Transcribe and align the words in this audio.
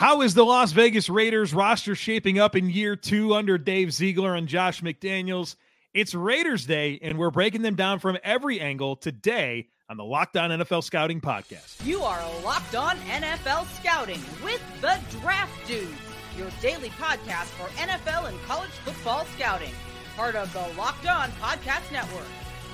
How 0.00 0.22
is 0.22 0.32
the 0.32 0.46
Las 0.46 0.72
Vegas 0.72 1.10
Raiders 1.10 1.52
roster 1.52 1.94
shaping 1.94 2.38
up 2.38 2.56
in 2.56 2.70
year 2.70 2.96
two 2.96 3.34
under 3.34 3.58
Dave 3.58 3.92
Ziegler 3.92 4.34
and 4.34 4.48
Josh 4.48 4.80
McDaniels? 4.80 5.56
It's 5.92 6.14
Raiders 6.14 6.64
Day, 6.64 6.98
and 7.02 7.18
we're 7.18 7.30
breaking 7.30 7.60
them 7.60 7.74
down 7.74 7.98
from 7.98 8.16
every 8.24 8.62
angle 8.62 8.96
today 8.96 9.68
on 9.90 9.98
the 9.98 10.04
Locked 10.04 10.38
On 10.38 10.48
NFL 10.48 10.84
Scouting 10.84 11.20
Podcast. 11.20 11.84
You 11.84 12.00
are 12.00 12.18
Locked 12.42 12.76
On 12.76 12.96
NFL 12.96 13.66
Scouting 13.78 14.22
with 14.42 14.62
the 14.80 14.98
Draft 15.20 15.52
Dudes, 15.68 15.90
your 16.34 16.48
daily 16.62 16.88
podcast 16.88 17.48
for 17.48 17.68
NFL 17.76 18.30
and 18.30 18.42
college 18.44 18.70
football 18.70 19.26
scouting. 19.36 19.74
Part 20.16 20.34
of 20.34 20.50
the 20.54 20.66
Locked 20.78 21.08
On 21.08 21.28
Podcast 21.32 21.92
Network. 21.92 22.24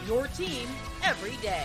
Your 0.06 0.28
team 0.28 0.68
every 1.02 1.34
day. 1.42 1.64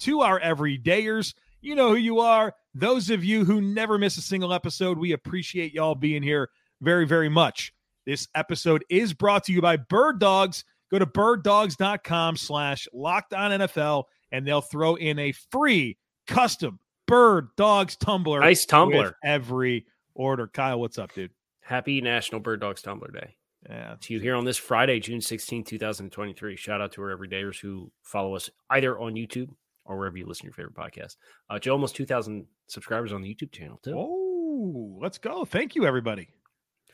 to 0.00 0.20
our 0.20 0.40
everydayers. 0.40 1.34
You 1.60 1.74
know 1.74 1.88
who 1.90 1.96
you 1.96 2.20
are. 2.20 2.54
Those 2.74 3.10
of 3.10 3.24
you 3.24 3.44
who 3.44 3.60
never 3.60 3.98
miss 3.98 4.18
a 4.18 4.22
single 4.22 4.52
episode, 4.52 4.98
we 4.98 5.12
appreciate 5.12 5.72
y'all 5.72 5.94
being 5.94 6.22
here 6.22 6.50
very, 6.80 7.06
very 7.06 7.28
much. 7.28 7.72
This 8.04 8.28
episode 8.34 8.84
is 8.88 9.12
brought 9.12 9.44
to 9.44 9.52
you 9.52 9.60
by 9.60 9.76
Bird 9.76 10.20
Dogs. 10.20 10.64
Go 10.90 10.98
to 10.98 11.06
birddogs.com 11.06 12.36
slash 12.36 12.86
locked 12.92 13.34
on 13.34 13.50
NFL 13.50 14.04
and 14.30 14.46
they'll 14.46 14.60
throw 14.60 14.94
in 14.94 15.18
a 15.18 15.32
free 15.50 15.98
custom 16.26 16.78
Bird 17.06 17.48
Dogs 17.56 17.96
tumbler. 17.96 18.40
Nice 18.40 18.66
tumbler. 18.66 19.16
Every 19.24 19.86
order. 20.14 20.46
Kyle, 20.46 20.80
what's 20.80 20.98
up, 20.98 21.12
dude? 21.14 21.30
Happy 21.60 22.00
National 22.00 22.40
Bird 22.40 22.60
Dogs 22.60 22.82
Tumbler 22.82 23.10
Day. 23.10 23.36
Yeah. 23.68 23.96
To 24.00 24.14
you 24.14 24.20
here 24.20 24.36
on 24.36 24.44
this 24.44 24.56
Friday, 24.56 25.00
June 25.00 25.20
16, 25.20 25.64
2023. 25.64 26.56
Shout 26.56 26.80
out 26.80 26.92
to 26.92 27.02
our 27.02 27.16
everydayers 27.16 27.58
who 27.60 27.90
follow 28.02 28.36
us 28.36 28.48
either 28.70 28.96
on 28.98 29.14
YouTube 29.14 29.48
or 29.86 29.96
wherever 29.98 30.16
you 30.16 30.26
listen 30.26 30.42
to 30.42 30.46
your 30.46 30.52
favorite 30.54 30.74
podcast. 30.74 31.16
Uh, 31.50 31.58
Joe, 31.58 31.72
almost 31.72 31.96
2,000 31.96 32.46
subscribers 32.68 33.12
on 33.12 33.22
the 33.22 33.34
YouTube 33.34 33.52
channel, 33.52 33.78
too. 33.82 33.94
Oh, 33.96 34.98
let's 35.00 35.18
go. 35.18 35.44
Thank 35.44 35.74
you, 35.74 35.86
everybody. 35.86 36.28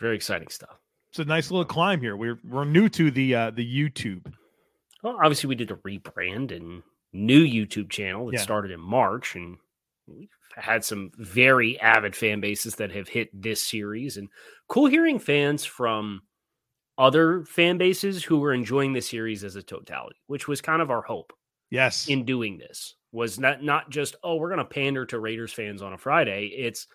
Very 0.00 0.16
exciting 0.16 0.48
stuff. 0.48 0.78
It's 1.10 1.18
a 1.18 1.24
nice 1.24 1.50
little 1.50 1.64
climb 1.66 2.00
here. 2.00 2.16
We're 2.16 2.38
we're 2.42 2.64
new 2.64 2.88
to 2.88 3.10
the 3.10 3.34
uh 3.34 3.50
the 3.50 3.64
YouTube. 3.64 4.32
Well, 5.02 5.16
obviously 5.22 5.48
we 5.48 5.54
did 5.54 5.70
a 5.70 5.74
rebrand 5.76 6.50
and 6.56 6.82
new 7.12 7.44
YouTube 7.44 7.90
channel 7.90 8.26
that 8.26 8.32
Yeah. 8.34 8.40
started 8.40 8.70
in 8.70 8.80
March 8.80 9.34
and 9.36 9.58
we've 10.06 10.30
had 10.56 10.84
some 10.84 11.10
very 11.18 11.78
avid 11.80 12.16
fan 12.16 12.40
bases 12.40 12.76
that 12.76 12.92
have 12.92 13.08
hit 13.08 13.28
this 13.38 13.62
series 13.62 14.16
and 14.16 14.28
cool 14.68 14.86
hearing 14.86 15.18
fans 15.18 15.64
from 15.66 16.22
other 16.98 17.44
fan 17.44 17.76
bases 17.78 18.24
who 18.24 18.38
were 18.38 18.52
enjoying 18.54 18.92
the 18.94 19.00
series 19.02 19.44
as 19.44 19.54
a 19.56 19.62
totality, 19.62 20.16
which 20.26 20.48
was 20.48 20.60
kind 20.62 20.80
of 20.82 20.90
our 20.90 21.02
hope 21.02 21.32
Yes. 21.73 22.06
in 22.06 22.25
doing 22.25 22.59
this. 22.59 22.95
Was 23.11 23.39
not 23.39 23.62
not 23.62 23.91
just, 23.91 24.17
oh, 24.23 24.37
we're 24.37 24.51
gonna 24.51 24.65
pander 24.65 25.05
to 25.06 25.19
Raiders 25.19 25.53
fans 25.53 25.83
on 25.83 25.92
a 25.92 25.98
Friday. 25.98 26.47
It's 26.56 26.87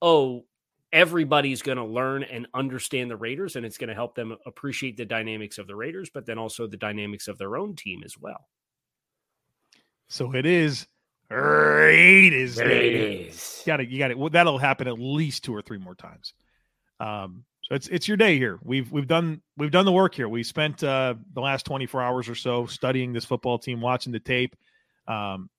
oh, 0.00 0.44
everybody's 0.92 1.62
going 1.62 1.78
to 1.78 1.84
learn 1.84 2.22
and 2.22 2.46
understand 2.54 3.10
the 3.10 3.16
Raiders, 3.16 3.56
and 3.56 3.66
it's 3.66 3.78
going 3.78 3.88
to 3.88 3.94
help 3.94 4.14
them 4.14 4.36
appreciate 4.46 4.96
the 4.96 5.04
dynamics 5.04 5.58
of 5.58 5.66
the 5.66 5.76
Raiders, 5.76 6.10
but 6.12 6.24
then 6.24 6.38
also 6.38 6.66
the 6.66 6.76
dynamics 6.76 7.28
of 7.28 7.36
their 7.38 7.56
own 7.56 7.74
team 7.76 8.02
as 8.04 8.16
well. 8.18 8.46
so 10.08 10.34
it 10.34 10.46
is 10.46 10.86
Raiders. 11.30 12.56
Day. 12.56 12.64
Raiders. 12.64 13.62
Got 13.66 13.80
it. 13.80 13.88
You 13.90 13.98
got 13.98 14.10
it. 14.10 14.18
Well, 14.18 14.30
that'll 14.30 14.58
happen 14.58 14.88
at 14.88 14.98
least 14.98 15.44
two 15.44 15.54
or 15.54 15.62
three 15.62 15.78
more 15.78 15.94
times. 15.94 16.32
Um, 17.00 17.44
so 17.68 17.74
it's 17.74 17.86
it's 17.88 18.08
your 18.08 18.16
day 18.16 18.38
here. 18.38 18.58
We've 18.62 18.90
we've 18.90 19.06
done 19.06 19.42
we've 19.58 19.70
done 19.70 19.84
the 19.84 19.92
work 19.92 20.14
here. 20.14 20.26
We 20.26 20.42
spent 20.42 20.82
uh, 20.82 21.16
the 21.34 21.42
last 21.42 21.66
24 21.66 22.00
hours 22.00 22.26
or 22.28 22.34
so 22.34 22.64
studying 22.64 23.12
this 23.12 23.26
football 23.26 23.58
team, 23.58 23.82
watching 23.82 24.10
the 24.10 24.20
tape, 24.20 24.56
um, 25.06 25.50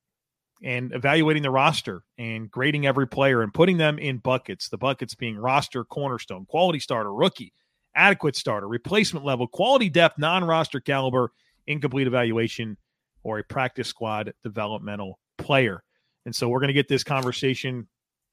and 0.63 0.91
evaluating 0.91 1.43
the 1.43 1.51
roster 1.51 2.01
and 2.17 2.49
grading 2.49 2.87
every 2.87 3.07
player 3.07 3.43
and 3.43 3.53
putting 3.53 3.77
them 3.77 3.99
in 3.99 4.17
buckets. 4.17 4.69
The 4.69 4.77
buckets 4.79 5.13
being 5.13 5.37
roster, 5.37 5.83
cornerstone, 5.83 6.47
quality 6.47 6.79
starter, 6.79 7.13
rookie, 7.13 7.53
adequate 7.93 8.35
starter, 8.35 8.67
replacement 8.67 9.23
level, 9.23 9.47
quality 9.47 9.89
depth, 9.89 10.17
non-roster 10.17 10.79
caliber, 10.79 11.31
incomplete 11.67 12.07
evaluation, 12.07 12.75
or 13.21 13.37
a 13.37 13.43
practice 13.43 13.87
squad 13.87 14.33
developmental 14.41 15.19
player. 15.37 15.83
And 16.25 16.35
so 16.35 16.49
we're 16.49 16.59
going 16.59 16.69
to 16.69 16.73
get 16.73 16.87
this 16.87 17.03
conversation 17.03 17.87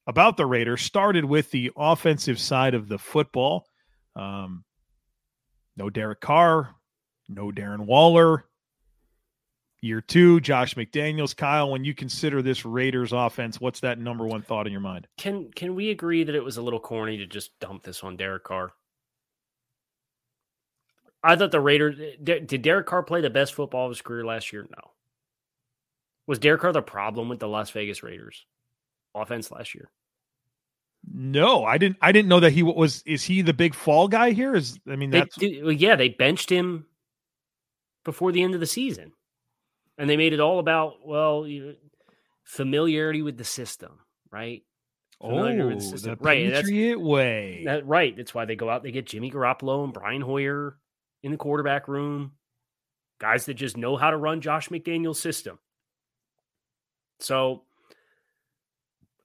about 0.07 0.37
the 0.37 0.45
Raiders 0.45 0.81
started 0.81 1.25
with 1.25 1.51
the 1.51 1.71
offensive 1.75 2.39
side 2.39 2.73
of 2.73 2.87
the 2.87 2.97
football. 2.97 3.67
Um, 4.15 4.63
no 5.75 5.89
Derek 5.89 6.21
Carr, 6.21 6.73
no 7.29 7.51
Darren 7.51 7.85
Waller. 7.85 8.45
Year 9.81 10.01
two, 10.01 10.39
Josh 10.39 10.73
McDaniels. 10.73 11.37
Kyle, 11.37 11.69
when 11.69 11.85
you 11.85 11.93
consider 11.93 12.41
this 12.41 12.65
Raiders 12.65 13.13
offense, 13.13 13.61
what's 13.61 13.81
that 13.81 13.99
number 13.99 14.25
one 14.25 14.41
thought 14.41 14.65
in 14.65 14.71
your 14.71 14.81
mind? 14.81 15.07
Can 15.19 15.51
can 15.51 15.75
we 15.75 15.91
agree 15.91 16.23
that 16.23 16.33
it 16.33 16.43
was 16.43 16.57
a 16.57 16.63
little 16.63 16.79
corny 16.79 17.17
to 17.17 17.27
just 17.27 17.57
dump 17.59 17.83
this 17.83 18.03
on 18.03 18.17
Derek 18.17 18.43
Carr? 18.43 18.71
I 21.23 21.35
thought 21.35 21.51
the 21.51 21.59
Raiders 21.59 21.95
did 22.23 22.47
did 22.47 22.63
Derek 22.63 22.87
Carr 22.87 23.03
play 23.03 23.21
the 23.21 23.29
best 23.29 23.53
football 23.53 23.85
of 23.85 23.91
his 23.91 24.01
career 24.01 24.25
last 24.25 24.51
year? 24.51 24.63
No. 24.63 24.91
Was 26.25 26.39
Derek 26.39 26.61
Carr 26.61 26.73
the 26.73 26.81
problem 26.81 27.29
with 27.29 27.39
the 27.39 27.47
Las 27.47 27.69
Vegas 27.69 28.01
Raiders 28.01 28.47
offense 29.13 29.51
last 29.51 29.75
year? 29.75 29.91
No, 31.13 31.63
I 31.63 31.77
didn't. 31.77 31.97
I 32.01 32.11
didn't 32.11 32.27
know 32.29 32.39
that 32.39 32.51
he 32.51 32.63
was. 32.63 33.01
Is 33.05 33.23
he 33.23 33.41
the 33.41 33.53
big 33.53 33.73
fall 33.73 34.07
guy 34.07 34.31
here? 34.31 34.55
Is 34.55 34.79
I 34.89 34.95
mean 34.95 35.09
They, 35.09 35.19
that's 35.19 35.35
do- 35.37 35.61
well, 35.63 35.71
yeah, 35.71 35.95
they 35.95 36.09
benched 36.09 36.49
him 36.49 36.85
before 38.03 38.31
the 38.31 38.43
end 38.43 38.53
of 38.53 38.59
the 38.59 38.65
season, 38.65 39.13
and 39.97 40.09
they 40.09 40.17
made 40.17 40.33
it 40.33 40.39
all 40.39 40.59
about 40.59 41.05
well, 41.05 41.47
you 41.47 41.75
familiarity 42.43 43.21
with 43.21 43.37
the 43.37 43.43
system, 43.43 43.99
right? 44.31 44.63
oh 45.21 45.43
with 45.43 45.57
the 45.57 45.63
oh, 45.63 45.97
the. 45.97 46.17
Right, 46.19 46.43
and 46.43 46.51
that's- 46.51 46.65
Patriot 46.65 46.99
way. 46.99 47.63
That, 47.65 47.87
right. 47.87 48.15
That's 48.15 48.33
why 48.33 48.45
they 48.45 48.55
go 48.55 48.69
out. 48.69 48.83
They 48.83 48.91
get 48.91 49.07
Jimmy 49.07 49.31
Garoppolo 49.31 49.83
and 49.83 49.93
Brian 49.93 50.21
Hoyer 50.21 50.77
in 51.23 51.31
the 51.31 51.37
quarterback 51.37 51.87
room, 51.87 52.33
guys 53.19 53.45
that 53.45 53.55
just 53.55 53.77
know 53.77 53.95
how 53.95 54.11
to 54.11 54.17
run 54.17 54.41
Josh 54.41 54.69
McDaniel's 54.69 55.19
system. 55.19 55.57
So 57.19 57.63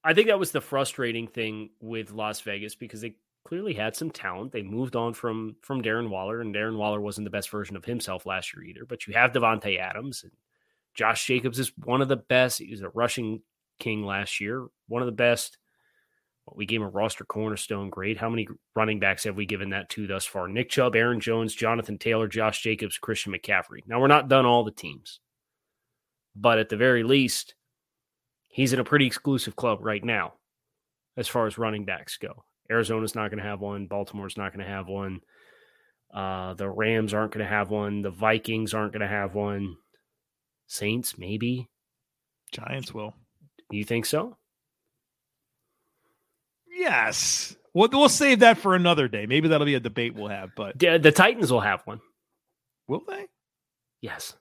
I 0.05 0.15
think 0.15 0.29
that 0.29 0.39
was 0.39 0.51
the 0.51 0.61
frustrating 0.61 1.29
thing 1.29 1.71
with 1.81 2.13
Las 2.13 2.41
Vegas 2.41 2.75
because 2.75 3.01
they 3.01 3.15
clearly 3.45 3.75
had 3.75 3.95
some 3.95 4.11
talent. 4.11 4.53
They 4.53 4.63
moved 4.63 4.97
on 4.97 5.15
from 5.15 5.57
from 5.63 5.83
Darren 5.83 6.09
Waller, 6.09 6.41
and 6.41 6.55
Darren 6.55 6.77
Waller 6.77 7.01
wasn't 7.01 7.25
the 7.25 7.31
best 7.31 7.51
version 7.51 7.77
of 7.77 7.85
himself 7.85 8.27
last 8.27 8.55
year 8.55 8.65
either. 8.65 8.85
But 8.85 9.07
you 9.07 9.15
have 9.15 9.33
Davante 9.33 9.79
Adams 9.79 10.23
and 10.23 10.33
Josh 10.95 11.27
Jacobs 11.27 11.59
is 11.59 11.73
one 11.85 12.03
of 12.03 12.09
the 12.09 12.17
best. 12.17 12.59
He 12.59 12.71
was 12.71 12.83
a 12.83 12.89
rushing 12.91 13.43
king 13.79 14.05
last 14.05 14.41
year, 14.41 14.67
one 14.89 15.03
of 15.03 15.07
the 15.07 15.13
best. 15.13 15.59
Well, 16.47 16.55
we 16.57 16.67
gave 16.67 16.81
him 16.81 16.87
a 16.87 16.91
roster 16.91 17.25
cornerstone 17.25 17.89
grade. 17.89 18.17
How 18.17 18.29
many 18.29 18.49
running 18.75 18.99
backs 18.99 19.25
have 19.25 19.37
we 19.37 19.47
given 19.47 19.71
that 19.71 19.89
to 19.91 20.07
thus 20.07 20.25
far? 20.27 20.49
Nick 20.49 20.71
Chubb, 20.71 20.97
Aaron 20.97 21.21
Jones, 21.21 21.55
Jonathan 21.55 21.99
Taylor, 21.99 22.27
Josh 22.27 22.63
Jacobs, 22.63 22.99
Christian 22.99 23.33
McCaffrey. 23.33 23.81
Now, 23.87 24.01
we're 24.01 24.09
not 24.09 24.29
done 24.29 24.45
all 24.45 24.65
the 24.65 24.73
teams, 24.73 25.21
but 26.34 26.59
at 26.59 26.69
the 26.69 26.77
very 26.77 27.05
least, 27.05 27.55
he's 28.53 28.73
in 28.73 28.79
a 28.79 28.85
pretty 28.85 29.07
exclusive 29.07 29.57
club 29.57 29.81
right 29.83 30.05
now 30.05 30.35
as 31.17 31.27
far 31.27 31.47
as 31.47 31.59
running 31.59 31.85
backs 31.85 32.17
go. 32.19 32.45
Arizona's 32.71 33.15
not 33.17 33.31
going 33.31 33.43
to 33.43 33.49
have 33.49 33.60
one. 33.60 33.87
Baltimore's 33.87 34.37
not 34.37 34.53
going 34.54 34.65
to 34.65 34.71
have 34.72 34.87
one. 34.87 35.21
Uh, 36.15 36.54
the 36.54 36.69
Rams 36.69 37.13
aren't 37.13 37.33
going 37.33 37.45
to 37.45 37.51
have 37.51 37.71
one. 37.71 38.03
The 38.03 38.10
Vikings 38.10 38.72
aren't 38.75 38.93
going 38.93 39.01
to 39.03 39.09
have 39.09 39.34
one. 39.34 39.77
Saints, 40.69 41.19
maybe. 41.19 41.69
Giants 42.53 42.95
will. 42.95 43.15
You 43.71 43.84
think 43.84 44.07
so? 44.07 44.37
Yes. 46.71 47.57
We'll, 47.75 47.89
we'll 47.93 48.09
save 48.09 48.41
that 48.41 48.59
for 48.59 48.75
another 48.75 49.09
day. 49.09 49.27
Maybe 49.27 49.48
that'll 49.48 49.65
be 49.66 49.75
a 49.75 49.81
debate 49.81 50.15
we'll 50.15 50.28
have. 50.28 50.51
But 50.57 50.78
The, 50.78 50.98
the 50.98 51.13
Titans 51.13 51.51
will 51.51 51.60
have 51.60 51.83
one. 51.87 52.01
will 52.89 53.03
they? 53.07 53.27
Yes. 54.01 54.34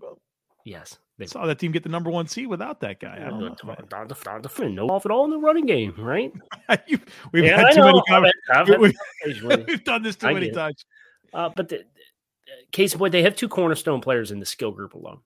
Well, 0.00 0.18
Yes. 0.64 0.98
They 1.18 1.26
saw 1.26 1.46
that 1.46 1.58
team 1.58 1.72
get 1.72 1.82
the 1.82 1.88
number 1.88 2.10
one 2.10 2.28
seed 2.28 2.46
without 2.46 2.80
that 2.80 3.00
guy. 3.00 3.16
I 3.20 3.28
don't 3.28 3.40
know. 3.40 3.76
Don 3.88 4.06
no 4.74 4.86
off 4.86 5.04
at 5.04 5.10
all 5.10 5.24
in 5.24 5.30
the 5.30 5.38
running 5.38 5.66
game, 5.66 5.94
right? 5.98 6.32
You- 6.86 7.00
we've 7.32 7.44
Yeah, 7.44 7.56
had 7.60 7.72
too 7.74 7.80
many 7.80 7.92
know. 8.08 8.30
I've 8.50 8.68
I've 8.68 8.78
we've, 8.78 8.94
we've 9.66 9.84
done 9.84 10.02
this 10.02 10.14
too 10.16 10.28
I 10.28 10.34
many 10.34 10.50
times. 10.50 10.84
Uh, 11.34 11.50
but 11.54 11.68
the, 11.68 11.84
case 12.70 12.92
in 12.92 12.98
point, 12.98 13.12
they 13.12 13.22
have 13.22 13.34
two 13.34 13.48
cornerstone 13.48 14.00
players 14.00 14.30
in 14.30 14.38
the 14.38 14.46
skill 14.46 14.70
group 14.70 14.94
alone. 14.94 15.20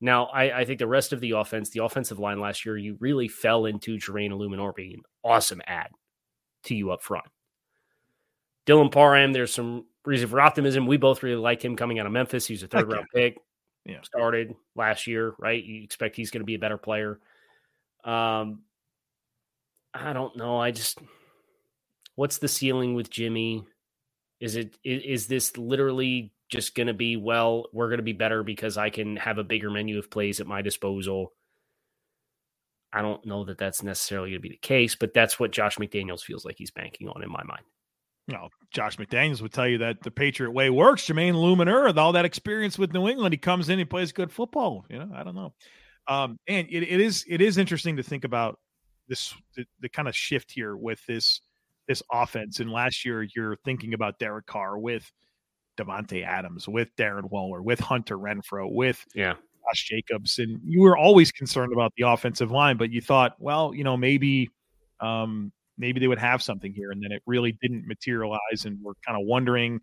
Now, 0.00 0.26
I, 0.26 0.60
I 0.60 0.64
think 0.64 0.78
the 0.78 0.86
rest 0.86 1.12
of 1.12 1.20
the 1.20 1.32
offense, 1.32 1.70
the 1.70 1.82
offensive 1.82 2.18
line 2.18 2.40
last 2.40 2.64
year, 2.64 2.76
you 2.76 2.96
really 3.00 3.26
fell 3.26 3.66
into 3.66 3.96
Jermaine 3.96 4.30
Eluemunor 4.30 4.74
being 4.74 4.92
an 4.94 5.02
awesome 5.24 5.60
ad 5.66 5.88
to 6.64 6.74
you 6.74 6.92
up 6.92 7.02
front. 7.02 7.26
Dylan 8.66 8.92
Parham, 8.92 9.32
there's 9.32 9.52
some 9.52 9.86
reason 10.04 10.28
for 10.28 10.40
optimism. 10.40 10.86
We 10.86 10.98
both 10.98 11.22
really 11.22 11.40
like 11.40 11.64
him 11.64 11.74
coming 11.74 11.98
out 11.98 12.06
of 12.06 12.12
Memphis. 12.12 12.46
He's 12.46 12.62
a 12.62 12.68
third 12.68 12.92
round 12.92 13.06
pick. 13.14 13.38
Yeah. 13.88 14.02
Started 14.02 14.54
last 14.76 15.06
year, 15.06 15.34
right? 15.38 15.64
You 15.64 15.82
expect 15.82 16.14
he's 16.14 16.30
going 16.30 16.42
to 16.42 16.46
be 16.46 16.54
a 16.54 16.58
better 16.58 16.76
player. 16.76 17.18
Um, 18.04 18.60
I 19.94 20.12
don't 20.12 20.36
know. 20.36 20.60
I 20.60 20.70
just, 20.70 20.98
what's 22.14 22.38
the 22.38 22.48
ceiling 22.48 22.94
with 22.94 23.08
Jimmy? 23.08 23.64
Is 24.40 24.56
it 24.56 24.76
is, 24.84 25.02
is 25.04 25.26
this 25.26 25.56
literally 25.56 26.32
just 26.50 26.74
going 26.74 26.86
to 26.86 26.94
be 26.94 27.16
well? 27.16 27.64
We're 27.72 27.88
going 27.88 27.96
to 27.98 28.04
be 28.04 28.12
better 28.12 28.42
because 28.42 28.76
I 28.76 28.90
can 28.90 29.16
have 29.16 29.38
a 29.38 29.44
bigger 29.44 29.70
menu 29.70 29.98
of 29.98 30.10
plays 30.10 30.38
at 30.38 30.46
my 30.46 30.60
disposal. 30.60 31.32
I 32.92 33.00
don't 33.00 33.24
know 33.24 33.44
that 33.46 33.58
that's 33.58 33.82
necessarily 33.82 34.30
going 34.30 34.42
to 34.42 34.48
be 34.48 34.50
the 34.50 34.58
case, 34.58 34.94
but 34.94 35.14
that's 35.14 35.40
what 35.40 35.50
Josh 35.50 35.76
McDaniels 35.78 36.22
feels 36.22 36.44
like 36.44 36.56
he's 36.58 36.70
banking 36.70 37.08
on 37.08 37.22
in 37.22 37.30
my 37.30 37.42
mind. 37.42 37.64
No, 38.28 38.50
Josh 38.70 38.98
McDaniels 38.98 39.40
would 39.40 39.52
tell 39.52 39.66
you 39.66 39.78
that 39.78 40.02
the 40.02 40.10
Patriot 40.10 40.50
way 40.50 40.68
works. 40.68 41.06
Jermaine 41.06 41.32
Eluemunor, 41.32 41.86
with 41.86 41.98
all 41.98 42.12
that 42.12 42.26
experience 42.26 42.78
with 42.78 42.92
New 42.92 43.08
England, 43.08 43.32
he 43.32 43.38
comes 43.38 43.70
in, 43.70 43.78
he 43.78 43.86
plays 43.86 44.12
good 44.12 44.30
football. 44.30 44.84
You 44.90 44.98
know, 44.98 45.10
I 45.14 45.24
don't 45.24 45.34
know. 45.34 45.54
Um, 46.06 46.38
and 46.46 46.66
it, 46.68 46.82
it 46.82 47.00
is 47.00 47.24
it 47.28 47.40
is 47.40 47.56
interesting 47.56 47.96
to 47.96 48.02
think 48.02 48.24
about 48.24 48.58
this 49.08 49.34
the, 49.56 49.64
the 49.80 49.88
kind 49.88 50.08
of 50.08 50.14
shift 50.14 50.50
here 50.50 50.76
with 50.76 51.04
this 51.06 51.40
this 51.86 52.02
offense. 52.12 52.60
And 52.60 52.70
last 52.70 53.04
year, 53.04 53.26
you're 53.34 53.56
thinking 53.64 53.94
about 53.94 54.18
Derek 54.18 54.46
Carr 54.46 54.78
with 54.78 55.10
Davante 55.78 56.24
Adams, 56.24 56.68
with 56.68 56.94
Darren 56.96 57.30
Waller, 57.30 57.62
with 57.62 57.80
Hunter 57.80 58.18
Renfrow, 58.18 58.70
with 58.70 59.02
yeah 59.14 59.34
Josh 59.68 59.84
Jacobs, 59.84 60.38
and 60.38 60.60
you 60.64 60.82
were 60.82 60.96
always 60.96 61.32
concerned 61.32 61.72
about 61.72 61.92
the 61.96 62.06
offensive 62.06 62.50
line, 62.50 62.76
but 62.76 62.90
you 62.90 63.00
thought, 63.00 63.36
well, 63.38 63.74
you 63.74 63.84
know, 63.84 63.96
maybe 63.96 64.50
um, 65.00 65.52
maybe 65.78 66.00
they 66.00 66.08
would 66.08 66.18
have 66.18 66.42
something 66.42 66.72
here, 66.72 66.90
and 66.90 67.02
then 67.02 67.12
it 67.12 67.22
really 67.26 67.52
didn't 67.62 67.86
materialize, 67.86 68.64
and 68.64 68.78
we're 68.82 68.94
kind 69.06 69.20
of 69.20 69.26
wondering 69.26 69.80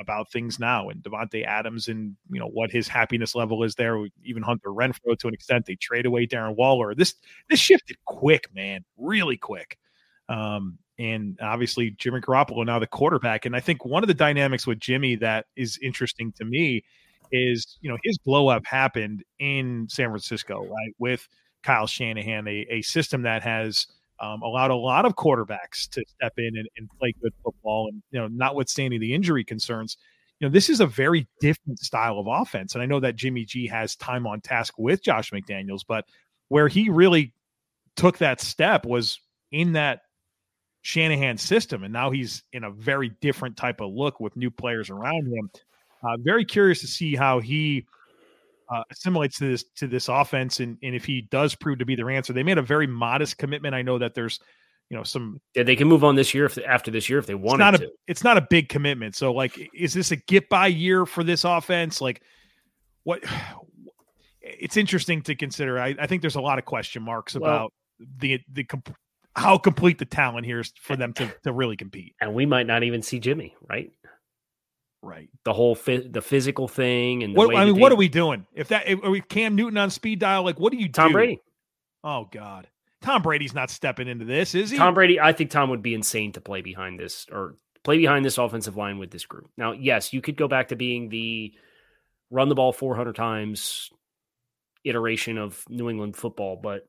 about 0.00 0.30
things 0.30 0.58
now 0.58 0.88
and 0.88 1.02
Davante 1.02 1.44
Adams 1.44 1.88
and 1.88 2.16
you 2.30 2.38
know 2.38 2.46
what 2.46 2.70
his 2.70 2.86
happiness 2.88 3.34
level 3.34 3.64
is 3.64 3.74
there. 3.74 3.98
Even 4.24 4.42
Hunter 4.42 4.68
Renfrow 4.68 5.18
to 5.18 5.28
an 5.28 5.34
extent. 5.34 5.66
They 5.66 5.74
trade 5.74 6.06
away 6.06 6.26
Darren 6.26 6.56
Waller. 6.56 6.94
This 6.94 7.14
this 7.50 7.58
shifted 7.58 7.96
quick, 8.04 8.48
man, 8.54 8.84
really 8.96 9.36
quick. 9.36 9.78
Um, 10.28 10.78
and 10.98 11.38
obviously 11.40 11.90
Jimmy 11.92 12.20
Garoppolo 12.20 12.64
now 12.66 12.78
the 12.78 12.86
quarterback. 12.86 13.46
And 13.46 13.56
I 13.56 13.60
think 13.60 13.84
one 13.84 14.02
of 14.02 14.08
the 14.08 14.14
dynamics 14.14 14.66
with 14.66 14.78
Jimmy 14.78 15.16
that 15.16 15.46
is 15.56 15.78
interesting 15.82 16.32
to 16.32 16.44
me 16.44 16.84
is 17.32 17.78
you 17.80 17.90
know 17.90 17.98
his 18.04 18.18
blow 18.18 18.48
up 18.48 18.64
happened 18.66 19.24
in 19.38 19.86
San 19.90 20.08
Francisco, 20.08 20.64
right, 20.64 20.94
with 20.98 21.28
Kyle 21.62 21.86
Shanahan, 21.86 22.46
a, 22.46 22.66
a 22.70 22.82
system 22.82 23.22
that 23.22 23.42
has 23.42 23.86
um, 24.20 24.42
allowed 24.42 24.70
a 24.70 24.76
lot 24.76 25.04
of 25.04 25.14
quarterbacks 25.14 25.88
to 25.90 26.04
step 26.06 26.34
in 26.38 26.56
and, 26.56 26.68
and, 26.76 26.88
play 26.98 27.14
good 27.22 27.32
football. 27.44 27.88
And 27.88 28.02
you 28.10 28.20
know, 28.20 28.28
notwithstanding 28.28 29.00
the 29.00 29.14
injury 29.14 29.44
concerns, 29.44 29.96
you 30.40 30.48
know, 30.48 30.52
this 30.52 30.68
is 30.68 30.80
a 30.80 30.86
very 30.86 31.28
different 31.40 31.78
style 31.78 32.18
of 32.18 32.26
offense. 32.28 32.74
And 32.74 32.82
I 32.82 32.86
know 32.86 33.00
that 33.00 33.16
Jimmy 33.16 33.44
G 33.44 33.66
has 33.68 33.96
time 33.96 34.26
on 34.26 34.40
task 34.40 34.74
with 34.78 35.02
Josh 35.02 35.30
McDaniels, 35.30 35.82
but 35.86 36.04
where 36.48 36.68
he 36.68 36.88
really 36.90 37.32
took 37.96 38.18
that 38.18 38.40
step 38.40 38.86
was 38.86 39.20
in 39.50 39.72
that 39.72 40.00
Shanahan 40.82 41.38
system, 41.38 41.84
and 41.84 41.92
now 41.92 42.10
he's 42.10 42.42
in 42.52 42.64
a 42.64 42.70
very 42.70 43.10
different 43.20 43.56
type 43.56 43.80
of 43.80 43.92
look 43.92 44.20
with 44.20 44.36
new 44.36 44.50
players 44.50 44.90
around 44.90 45.26
him. 45.26 45.50
Uh, 46.02 46.16
very 46.18 46.44
curious 46.44 46.80
to 46.80 46.86
see 46.86 47.16
how 47.16 47.40
he 47.40 47.86
uh, 48.70 48.82
assimilates 48.90 49.38
to 49.38 49.48
this 49.48 49.64
to 49.76 49.86
this 49.86 50.08
offense, 50.08 50.60
and 50.60 50.78
and 50.82 50.94
if 50.94 51.04
he 51.04 51.22
does 51.22 51.54
prove 51.54 51.78
to 51.78 51.86
be 51.86 51.96
their 51.96 52.10
answer. 52.10 52.32
They 52.32 52.42
made 52.42 52.58
a 52.58 52.62
very 52.62 52.86
modest 52.86 53.38
commitment. 53.38 53.74
I 53.74 53.82
know 53.82 53.98
that 53.98 54.14
there's 54.14 54.40
you 54.90 54.96
know 54.96 55.02
some 55.02 55.40
yeah 55.54 55.62
they 55.62 55.76
can 55.76 55.88
move 55.88 56.04
on 56.04 56.14
this 56.14 56.34
year 56.34 56.46
if 56.46 56.58
after 56.66 56.90
this 56.90 57.08
year 57.08 57.18
if 57.18 57.26
they 57.26 57.34
want 57.34 57.60
it's 57.60 57.72
not 57.72 57.80
to. 57.80 57.86
A, 57.86 57.90
it's 58.06 58.24
not 58.24 58.36
a 58.36 58.46
big 58.48 58.68
commitment. 58.68 59.16
So 59.16 59.32
like, 59.32 59.70
is 59.74 59.94
this 59.94 60.10
a 60.10 60.16
get 60.16 60.48
by 60.48 60.66
year 60.66 61.06
for 61.06 61.24
this 61.24 61.44
offense? 61.44 62.00
Like, 62.00 62.22
what? 63.04 63.22
It's 64.40 64.78
interesting 64.78 65.20
to 65.24 65.34
consider. 65.34 65.78
I, 65.78 65.94
I 66.00 66.06
think 66.06 66.22
there's 66.22 66.36
a 66.36 66.40
lot 66.40 66.58
of 66.58 66.64
question 66.64 67.02
marks 67.02 67.34
well, 67.34 67.42
about 67.44 67.72
the 68.18 68.40
the 68.50 68.64
comp- 68.64 68.96
how 69.36 69.58
complete 69.58 69.98
the 69.98 70.06
talent 70.06 70.46
here 70.46 70.60
is 70.60 70.72
for 70.80 70.96
them 70.96 71.12
to 71.14 71.30
to 71.44 71.52
really 71.52 71.76
compete. 71.76 72.14
And 72.20 72.32
we 72.32 72.46
might 72.46 72.66
not 72.66 72.82
even 72.82 73.02
see 73.02 73.20
Jimmy, 73.20 73.54
right? 73.68 73.92
Right. 75.02 75.28
The 75.44 75.52
whole 75.52 75.74
the 75.74 76.22
physical 76.22 76.66
thing 76.66 77.22
and 77.22 77.36
what 77.36 77.54
I 77.54 77.64
mean, 77.66 77.78
what 77.78 77.92
are 77.92 77.96
we 77.96 78.08
doing? 78.08 78.46
If 78.52 78.68
that 78.68 78.88
if, 78.88 79.02
are 79.04 79.10
we 79.10 79.20
Cam 79.20 79.54
Newton 79.54 79.78
on 79.78 79.90
speed 79.90 80.18
dial, 80.18 80.42
like 80.42 80.58
what 80.58 80.72
do 80.72 80.78
you 80.78 80.88
Tom 80.88 81.08
do? 81.08 81.14
Brady. 81.14 81.40
Oh 82.02 82.26
God. 82.30 82.68
Tom 83.00 83.22
Brady's 83.22 83.54
not 83.54 83.70
stepping 83.70 84.08
into 84.08 84.24
this, 84.24 84.56
is 84.56 84.70
he? 84.70 84.76
Tom 84.76 84.94
Brady, 84.94 85.20
I 85.20 85.32
think 85.32 85.50
Tom 85.50 85.70
would 85.70 85.82
be 85.82 85.94
insane 85.94 86.32
to 86.32 86.40
play 86.40 86.62
behind 86.62 86.98
this 86.98 87.26
or 87.30 87.54
play 87.84 87.96
behind 87.96 88.24
this 88.24 88.38
offensive 88.38 88.76
line 88.76 88.98
with 88.98 89.12
this 89.12 89.24
group. 89.24 89.48
Now, 89.56 89.70
yes, 89.70 90.12
you 90.12 90.20
could 90.20 90.36
go 90.36 90.48
back 90.48 90.68
to 90.68 90.76
being 90.76 91.08
the 91.08 91.52
run 92.30 92.48
the 92.48 92.56
ball 92.56 92.72
400 92.72 93.14
times 93.14 93.90
iteration 94.84 95.38
of 95.38 95.62
New 95.68 95.88
England 95.88 96.16
football, 96.16 96.58
but 96.60 96.88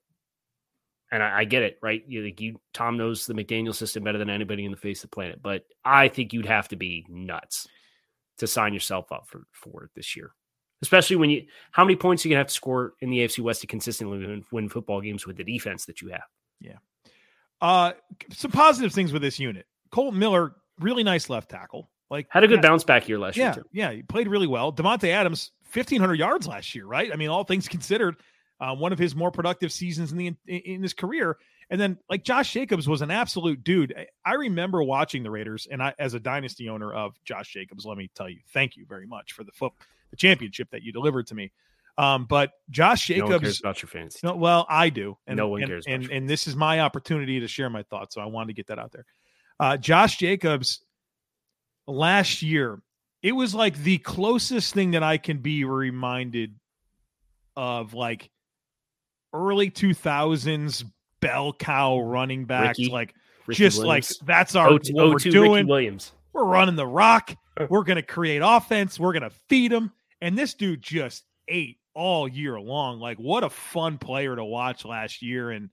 and 1.12 1.22
I, 1.22 1.40
I 1.40 1.44
get 1.44 1.62
it, 1.62 1.78
right? 1.82 2.04
You 2.08 2.24
like 2.24 2.42
you 2.42 2.60
Tom 2.74 2.98
knows 2.98 3.28
the 3.28 3.36
McDaniel 3.36 3.76
system 3.76 4.04
better 4.04 4.18
than 4.18 4.32
anybody 4.32 4.66
in 4.66 4.72
the 4.72 4.78
face 4.78 5.04
of 5.04 5.12
the 5.12 5.16
planet, 5.16 5.42
but 5.44 5.64
I 5.86 6.08
think 6.08 6.34
you'd 6.34 6.48
have 6.48 6.70
to 6.70 6.76
be 6.76 7.06
nuts 7.08 7.68
to 8.40 8.48
sign 8.48 8.74
yourself 8.74 9.12
up 9.12 9.28
for 9.28 9.44
for 9.52 9.90
this 9.96 10.16
year. 10.16 10.32
Especially 10.82 11.18
when 11.18 11.30
you, 11.30 11.46
how 11.72 11.84
many 11.84 11.98
points 11.98 12.24
are 12.24 12.30
you 12.30 12.34
gonna 12.34 12.40
have 12.40 12.48
to 12.48 12.54
score 12.54 12.94
in 13.02 13.10
the 13.10 13.20
AFC 13.20 13.40
West 13.40 13.62
to 13.62 13.68
consistently 13.68 14.20
win, 14.20 14.46
win 14.52 14.70
football 14.70 15.02
games 15.02 15.28
with 15.28 15.36
the 15.36 15.44
defense 15.44 15.86
that 15.86 16.02
you 16.02 16.08
have? 16.08 16.24
Yeah. 16.62 16.78
Uh, 17.60 17.92
some 18.32 18.52
positive 18.52 18.94
things 18.94 19.12
with 19.12 19.22
this 19.22 19.40
unit. 19.40 19.66
Colt 19.92 20.14
Miller, 20.14 20.54
really 20.80 21.04
nice 21.04 21.30
left 21.30 21.50
tackle. 21.50 21.90
Like 22.10 22.28
had 22.30 22.44
a 22.44 22.48
good 22.48 22.64
yeah, 22.64 22.70
bounce 22.70 22.84
back 22.84 23.08
year 23.08 23.20
last 23.20 23.38
yeah, 23.38 23.54
year 23.54 23.54
too. 23.56 23.70
Yeah, 23.72 23.92
he 23.92 24.02
played 24.04 24.28
really 24.28 24.48
well. 24.48 24.74
Davante 24.74 25.10
Adams, 25.10 25.52
fifteen 25.64 26.00
hundred 26.00 26.18
yards 26.18 26.48
last 26.48 26.74
year, 26.74 26.86
right? 26.86 27.12
I 27.14 27.16
mean, 27.16 27.30
all 27.30 27.44
things 27.44 27.68
considered, 27.68 28.16
uh, 28.60 28.74
one 28.74 28.92
of 28.92 28.98
his 28.98 29.16
more 29.16 29.32
productive 29.32 29.72
seasons 29.72 30.12
in 30.12 30.18
the 30.18 30.28
in, 30.28 30.38
in 30.48 30.82
his 30.82 30.94
career. 30.94 31.38
And 31.70 31.80
then 31.80 31.98
like 32.10 32.24
Josh 32.24 32.52
Jacobs 32.52 32.88
was 32.88 33.02
an 33.02 33.12
absolute 33.12 33.64
dude. 33.64 33.94
I 34.26 34.34
remember 34.34 34.82
watching 34.82 35.24
the 35.24 35.30
Raiders, 35.30 35.68
and 35.70 35.84
I, 35.84 35.94
as 36.00 36.16
a 36.16 36.20
dynasty 36.20 36.68
owner 36.68 36.92
of 36.92 37.14
Josh 37.24 37.54
Jacobs, 37.54 37.86
let 37.86 37.98
me 37.98 38.10
tell 38.16 38.30
you, 38.30 38.40
thank 38.54 38.76
you 38.76 38.86
very 38.88 39.06
much 39.06 39.34
for 39.34 39.44
the 39.44 39.52
foot, 39.52 39.74
the 40.10 40.18
championship 40.18 40.70
that 40.72 40.82
you 40.82 40.92
delivered 40.92 41.28
to 41.28 41.36
me. 41.36 41.52
Um, 42.00 42.26
but 42.26 42.52
Josh 42.70 43.06
Jacobs, 43.06 43.30
no 43.30 43.40
cares 43.40 43.60
about 43.60 43.82
your 43.82 43.90
fantasy. 43.90 44.20
No, 44.24 44.36
well, 44.36 44.66
I 44.70 44.90
do, 44.90 45.18
and 45.28 45.38
no 45.38 45.50
one 45.50 45.62
and, 45.62 45.70
cares. 45.70 45.86
And 45.86 46.10
and 46.10 46.30
this 46.30 46.48
is 46.48 46.56
my 46.56 46.80
opportunity 46.80 47.42
to 47.42 47.48
share 47.48 47.70
my 47.70 47.84
thoughts, 47.84 48.16
so 48.16 48.22
I 48.22 48.26
wanted 48.26 48.48
to 48.48 48.54
get 48.54 48.68
that 48.68 48.80
out 48.80 48.92
there. 48.94 49.06
Uh, 49.60 49.78
Josh 49.78 50.18
Jacobs 50.18 50.80
last 51.86 52.42
year, 52.42 52.82
it 53.22 53.34
was 53.34 53.54
like 53.54 53.78
the 53.78 53.98
closest 53.98 54.74
thing 54.74 54.92
that 54.92 55.04
I 55.04 55.18
can 55.18 55.40
be 55.40 55.66
reminded 55.66 56.56
of, 57.58 57.94
like 57.94 58.30
early 59.34 59.70
two 59.70 59.94
thousands 59.94 60.86
bell 61.22 61.54
cow 61.54 62.00
running 62.00 62.46
backs, 62.46 62.80
Ricky, 62.80 62.92
like 62.92 63.16
Ricky 63.48 63.58
just 63.58 63.80
Williams. 63.80 64.18
like 64.20 64.28
that's 64.28 64.56
our 64.56 64.70
O2, 64.70 64.94
what 64.94 65.08
we're 65.08 65.14
oh, 65.14 65.18
doing. 65.18 65.52
Ricky 65.52 65.66
Williams. 65.66 66.12
We're 66.34 66.46
running 66.46 66.76
the 66.76 66.88
rock. 66.88 67.36
We're 67.70 67.84
going 67.84 67.98
to 67.98 68.04
create 68.04 68.42
offense. 68.42 68.98
We're 68.98 69.12
going 69.12 69.24
to 69.24 69.36
feed 69.50 69.72
them. 69.72 69.92
And 70.22 70.38
this 70.38 70.54
dude 70.54 70.82
just 70.82 71.26
ate 71.50 71.78
all 71.94 72.28
year 72.28 72.58
long. 72.60 73.00
Like 73.00 73.18
what 73.18 73.44
a 73.44 73.50
fun 73.50 73.98
player 73.98 74.36
to 74.36 74.46
watch 74.46 74.86
last 74.86 75.22
year. 75.22 75.52
And 75.52 75.70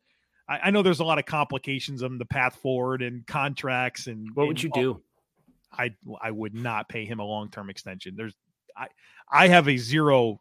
I, 0.49 0.59
I 0.65 0.71
know 0.71 0.83
there's 0.83 1.01
a 1.01 1.05
lot 1.05 1.19
of 1.19 1.27
complications 1.27 2.03
on 2.03 2.19
the 2.19 2.25
path 2.25 2.57
forward 2.57 3.03
and 3.03 3.27
contracts. 3.27 4.09
And 4.09 4.29
what 4.35 4.45
and 4.45 4.49
would 4.49 4.63
you 4.63 4.71
do? 4.75 5.03
I 5.73 5.95
I 6.21 6.31
would 6.31 6.55
not 6.55 6.89
pay 6.89 7.05
him 7.05 7.21
a 7.21 7.25
long 7.25 7.51
term 7.51 7.71
extension. 7.71 8.15
There's 8.17 8.35
I 8.77 8.89
I 9.31 9.49
have 9.49 9.69
a 9.69 9.77
zero 9.77 10.41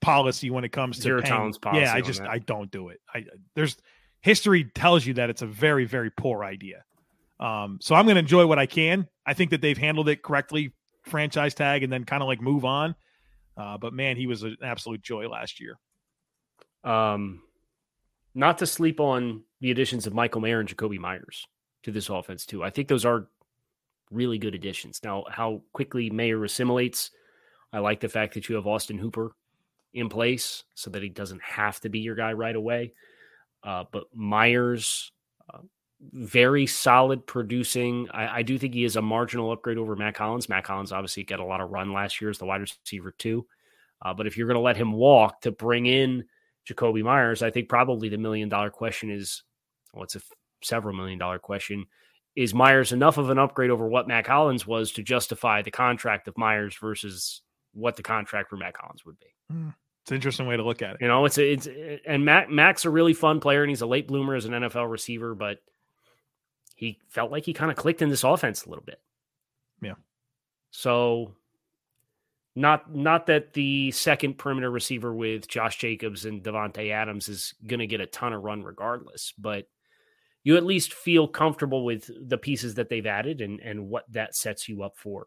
policy 0.00 0.50
when 0.50 0.64
it 0.64 0.70
comes 0.70 0.96
to 0.96 1.02
zero 1.02 1.20
paying. 1.20 1.32
tolerance 1.32 1.58
policy. 1.58 1.82
Yeah, 1.82 1.94
I 1.94 2.00
just 2.00 2.20
I 2.20 2.38
don't 2.38 2.70
do 2.70 2.88
it. 2.88 3.00
I 3.12 3.24
there's 3.54 3.76
history 4.20 4.64
tells 4.64 5.06
you 5.06 5.14
that 5.14 5.30
it's 5.30 5.42
a 5.42 5.46
very, 5.46 5.84
very 5.84 6.10
poor 6.10 6.44
idea. 6.44 6.84
Um, 7.40 7.78
so 7.80 7.94
I'm 7.94 8.04
going 8.04 8.16
to 8.16 8.20
enjoy 8.20 8.46
what 8.46 8.58
I 8.58 8.66
can. 8.66 9.06
I 9.24 9.34
think 9.34 9.50
that 9.50 9.60
they've 9.60 9.78
handled 9.78 10.08
it 10.08 10.22
correctly, 10.22 10.72
franchise 11.02 11.54
tag, 11.54 11.82
and 11.82 11.92
then 11.92 12.04
kind 12.04 12.22
of 12.22 12.26
like 12.26 12.40
move 12.40 12.64
on. 12.64 12.94
Uh, 13.56 13.78
but 13.78 13.92
man, 13.92 14.16
he 14.16 14.26
was 14.26 14.42
an 14.42 14.56
absolute 14.62 15.02
joy 15.02 15.28
last 15.28 15.60
year. 15.60 15.78
Um, 16.84 17.42
not 18.34 18.58
to 18.58 18.66
sleep 18.66 19.00
on 19.00 19.42
the 19.60 19.70
additions 19.70 20.06
of 20.06 20.14
Michael 20.14 20.40
Mayer 20.40 20.60
and 20.60 20.68
Jakobi 20.68 20.98
Meyers 20.98 21.46
to 21.82 21.90
this 21.90 22.08
offense 22.08 22.46
too. 22.46 22.62
I 22.62 22.70
think 22.70 22.88
those 22.88 23.04
are 23.04 23.28
really 24.10 24.38
good 24.38 24.54
additions. 24.54 25.00
Now, 25.02 25.24
how 25.28 25.62
quickly 25.72 26.10
Mayer 26.10 26.44
assimilates, 26.44 27.10
I 27.72 27.80
like 27.80 28.00
the 28.00 28.08
fact 28.08 28.34
that 28.34 28.48
you 28.48 28.54
have 28.54 28.66
Austin 28.66 28.98
Hooper 28.98 29.32
in 29.92 30.08
place 30.08 30.64
so 30.74 30.90
that 30.90 31.02
he 31.02 31.08
doesn't 31.08 31.42
have 31.42 31.80
to 31.80 31.88
be 31.88 31.98
your 32.00 32.14
guy 32.14 32.32
right 32.32 32.56
away. 32.56 32.92
Uh, 33.62 33.84
but 33.90 34.04
Meyers, 34.14 35.12
uh, 35.52 35.58
very 36.12 36.66
solid 36.66 37.26
producing. 37.26 38.08
I, 38.12 38.38
I, 38.38 38.42
do 38.42 38.56
think 38.56 38.74
he 38.74 38.84
is 38.84 38.96
a 38.96 39.02
marginal 39.02 39.50
upgrade 39.50 39.78
over 39.78 39.96
Mack 39.96 40.16
Hollins. 40.16 40.48
Mack 40.48 40.66
Hollins 40.66 40.92
obviously 40.92 41.24
got 41.24 41.40
a 41.40 41.44
lot 41.44 41.60
of 41.60 41.70
run 41.70 41.92
last 41.92 42.20
year 42.20 42.30
as 42.30 42.38
the 42.38 42.46
wide 42.46 42.60
receiver 42.60 43.12
too. 43.18 43.46
Uh, 44.00 44.14
but 44.14 44.26
if 44.26 44.36
you're 44.36 44.46
going 44.46 44.54
to 44.54 44.60
let 44.60 44.76
him 44.76 44.92
walk 44.92 45.40
to 45.40 45.50
bring 45.50 45.86
in 45.86 46.24
Jakobi 46.68 47.02
Meyers, 47.02 47.42
I 47.42 47.50
think 47.50 47.68
probably 47.68 48.08
the 48.08 48.18
million 48.18 48.48
dollar 48.48 48.70
question 48.70 49.10
is, 49.10 49.42
well, 49.92 50.04
it's 50.04 50.16
a 50.16 50.20
several 50.62 50.94
million 50.94 51.18
dollar 51.18 51.38
question. 51.38 51.86
is 52.36 52.54
Meyers 52.54 52.92
enough 52.92 53.18
of 53.18 53.30
an 53.30 53.38
upgrade 53.38 53.70
over 53.70 53.88
what 53.88 54.06
Mack 54.06 54.26
Hollins 54.28 54.66
was 54.66 54.92
to 54.92 55.02
justify 55.02 55.62
the 55.62 55.70
contract 55.70 56.28
of 56.28 56.38
Meyers 56.38 56.76
versus 56.80 57.42
what 57.72 57.96
the 57.96 58.02
contract 58.02 58.50
for 58.50 58.56
Mack 58.56 58.76
Hollins 58.76 59.04
would 59.04 59.18
be? 59.18 59.26
Hmm. 59.50 59.70
It's 60.08 60.12
an 60.12 60.16
interesting 60.16 60.46
way 60.46 60.56
to 60.56 60.62
look 60.62 60.80
at 60.80 60.94
it. 60.94 61.02
You 61.02 61.06
know, 61.06 61.26
it's 61.26 61.36
a, 61.36 61.52
it's 61.52 61.68
and 62.06 62.24
Mac 62.24 62.48
Mac's 62.48 62.86
a 62.86 62.90
really 62.90 63.12
fun 63.12 63.40
player 63.40 63.62
and 63.62 63.68
he's 63.68 63.82
a 63.82 63.86
late 63.86 64.08
bloomer 64.08 64.34
as 64.34 64.46
an 64.46 64.52
NFL 64.52 64.90
receiver, 64.90 65.34
but 65.34 65.58
he 66.74 66.98
felt 67.10 67.30
like 67.30 67.44
he 67.44 67.52
kind 67.52 67.70
of 67.70 67.76
clicked 67.76 68.00
in 68.00 68.08
this 68.08 68.24
offense 68.24 68.64
a 68.64 68.70
little 68.70 68.84
bit. 68.86 69.02
Yeah. 69.82 69.96
So 70.70 71.34
not 72.56 72.94
not 72.94 73.26
that 73.26 73.52
the 73.52 73.90
second 73.90 74.38
perimeter 74.38 74.70
receiver 74.70 75.12
with 75.12 75.46
Josh 75.46 75.76
Jacobs 75.76 76.24
and 76.24 76.42
Davante 76.42 76.90
Adams 76.90 77.28
is 77.28 77.52
going 77.66 77.80
to 77.80 77.86
get 77.86 78.00
a 78.00 78.06
ton 78.06 78.32
of 78.32 78.42
run 78.42 78.62
regardless, 78.62 79.34
but 79.36 79.68
you 80.42 80.56
at 80.56 80.64
least 80.64 80.94
feel 80.94 81.28
comfortable 81.28 81.84
with 81.84 82.10
the 82.18 82.38
pieces 82.38 82.76
that 82.76 82.88
they've 82.88 83.04
added 83.04 83.42
and 83.42 83.60
and 83.60 83.90
what 83.90 84.10
that 84.10 84.34
sets 84.34 84.70
you 84.70 84.82
up 84.82 84.96
for 84.96 85.26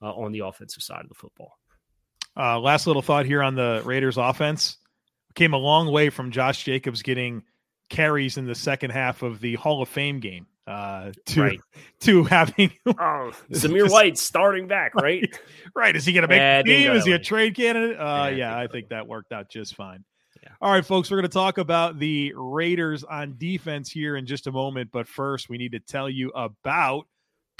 uh, 0.00 0.12
on 0.12 0.30
the 0.30 0.38
offensive 0.38 0.84
side 0.84 1.02
of 1.02 1.08
the 1.08 1.16
football. 1.16 1.54
Uh, 2.36 2.58
last 2.60 2.86
little 2.86 3.02
thought 3.02 3.26
here 3.26 3.42
on 3.42 3.54
the 3.54 3.82
Raiders 3.84 4.16
offense. 4.16 4.76
Came 5.34 5.52
a 5.54 5.58
long 5.58 5.90
way 5.92 6.10
from 6.10 6.30
Josh 6.30 6.64
Jacobs 6.64 7.02
getting 7.02 7.42
carries 7.88 8.36
in 8.36 8.46
the 8.46 8.54
second 8.54 8.90
half 8.90 9.22
of 9.22 9.40
the 9.40 9.54
Hall 9.56 9.82
of 9.82 9.88
Fame 9.88 10.20
game 10.20 10.46
uh, 10.66 11.12
to 11.26 11.42
Right. 11.42 11.60
to 12.00 12.24
having 12.24 12.72
Oh, 12.86 13.32
Zamir 13.52 13.90
White 13.92 14.18
starting 14.18 14.66
back, 14.68 14.94
right? 14.94 15.24
right. 15.74 15.94
Is 15.94 16.04
he 16.06 16.12
going 16.12 16.22
to 16.22 16.28
make 16.28 16.38
Yeah, 16.38 16.62
team? 16.62 16.92
Is 16.92 17.04
he 17.04 17.12
a 17.12 17.16
way. 17.16 17.22
trade 17.22 17.54
candidate? 17.56 17.96
Uh, 17.98 18.28
Yeah, 18.30 18.36
yeah, 18.36 18.58
I 18.58 18.66
think 18.68 18.88
that 18.88 19.06
worked 19.06 19.32
out 19.32 19.48
just 19.50 19.74
fine. 19.74 20.04
Yeah. 20.42 20.50
All 20.60 20.72
right, 20.72 20.84
folks, 20.86 21.10
we're 21.10 21.18
going 21.18 21.28
to 21.28 21.34
talk 21.34 21.58
about 21.58 21.98
the 21.98 22.32
Raiders 22.34 23.04
on 23.04 23.34
defense 23.36 23.90
here 23.90 24.16
in 24.16 24.26
just 24.26 24.46
a 24.46 24.52
moment. 24.52 24.90
But 24.92 25.06
first, 25.06 25.48
we 25.48 25.58
need 25.58 25.72
to 25.72 25.80
tell 25.80 26.08
you 26.08 26.30
about 26.30 27.06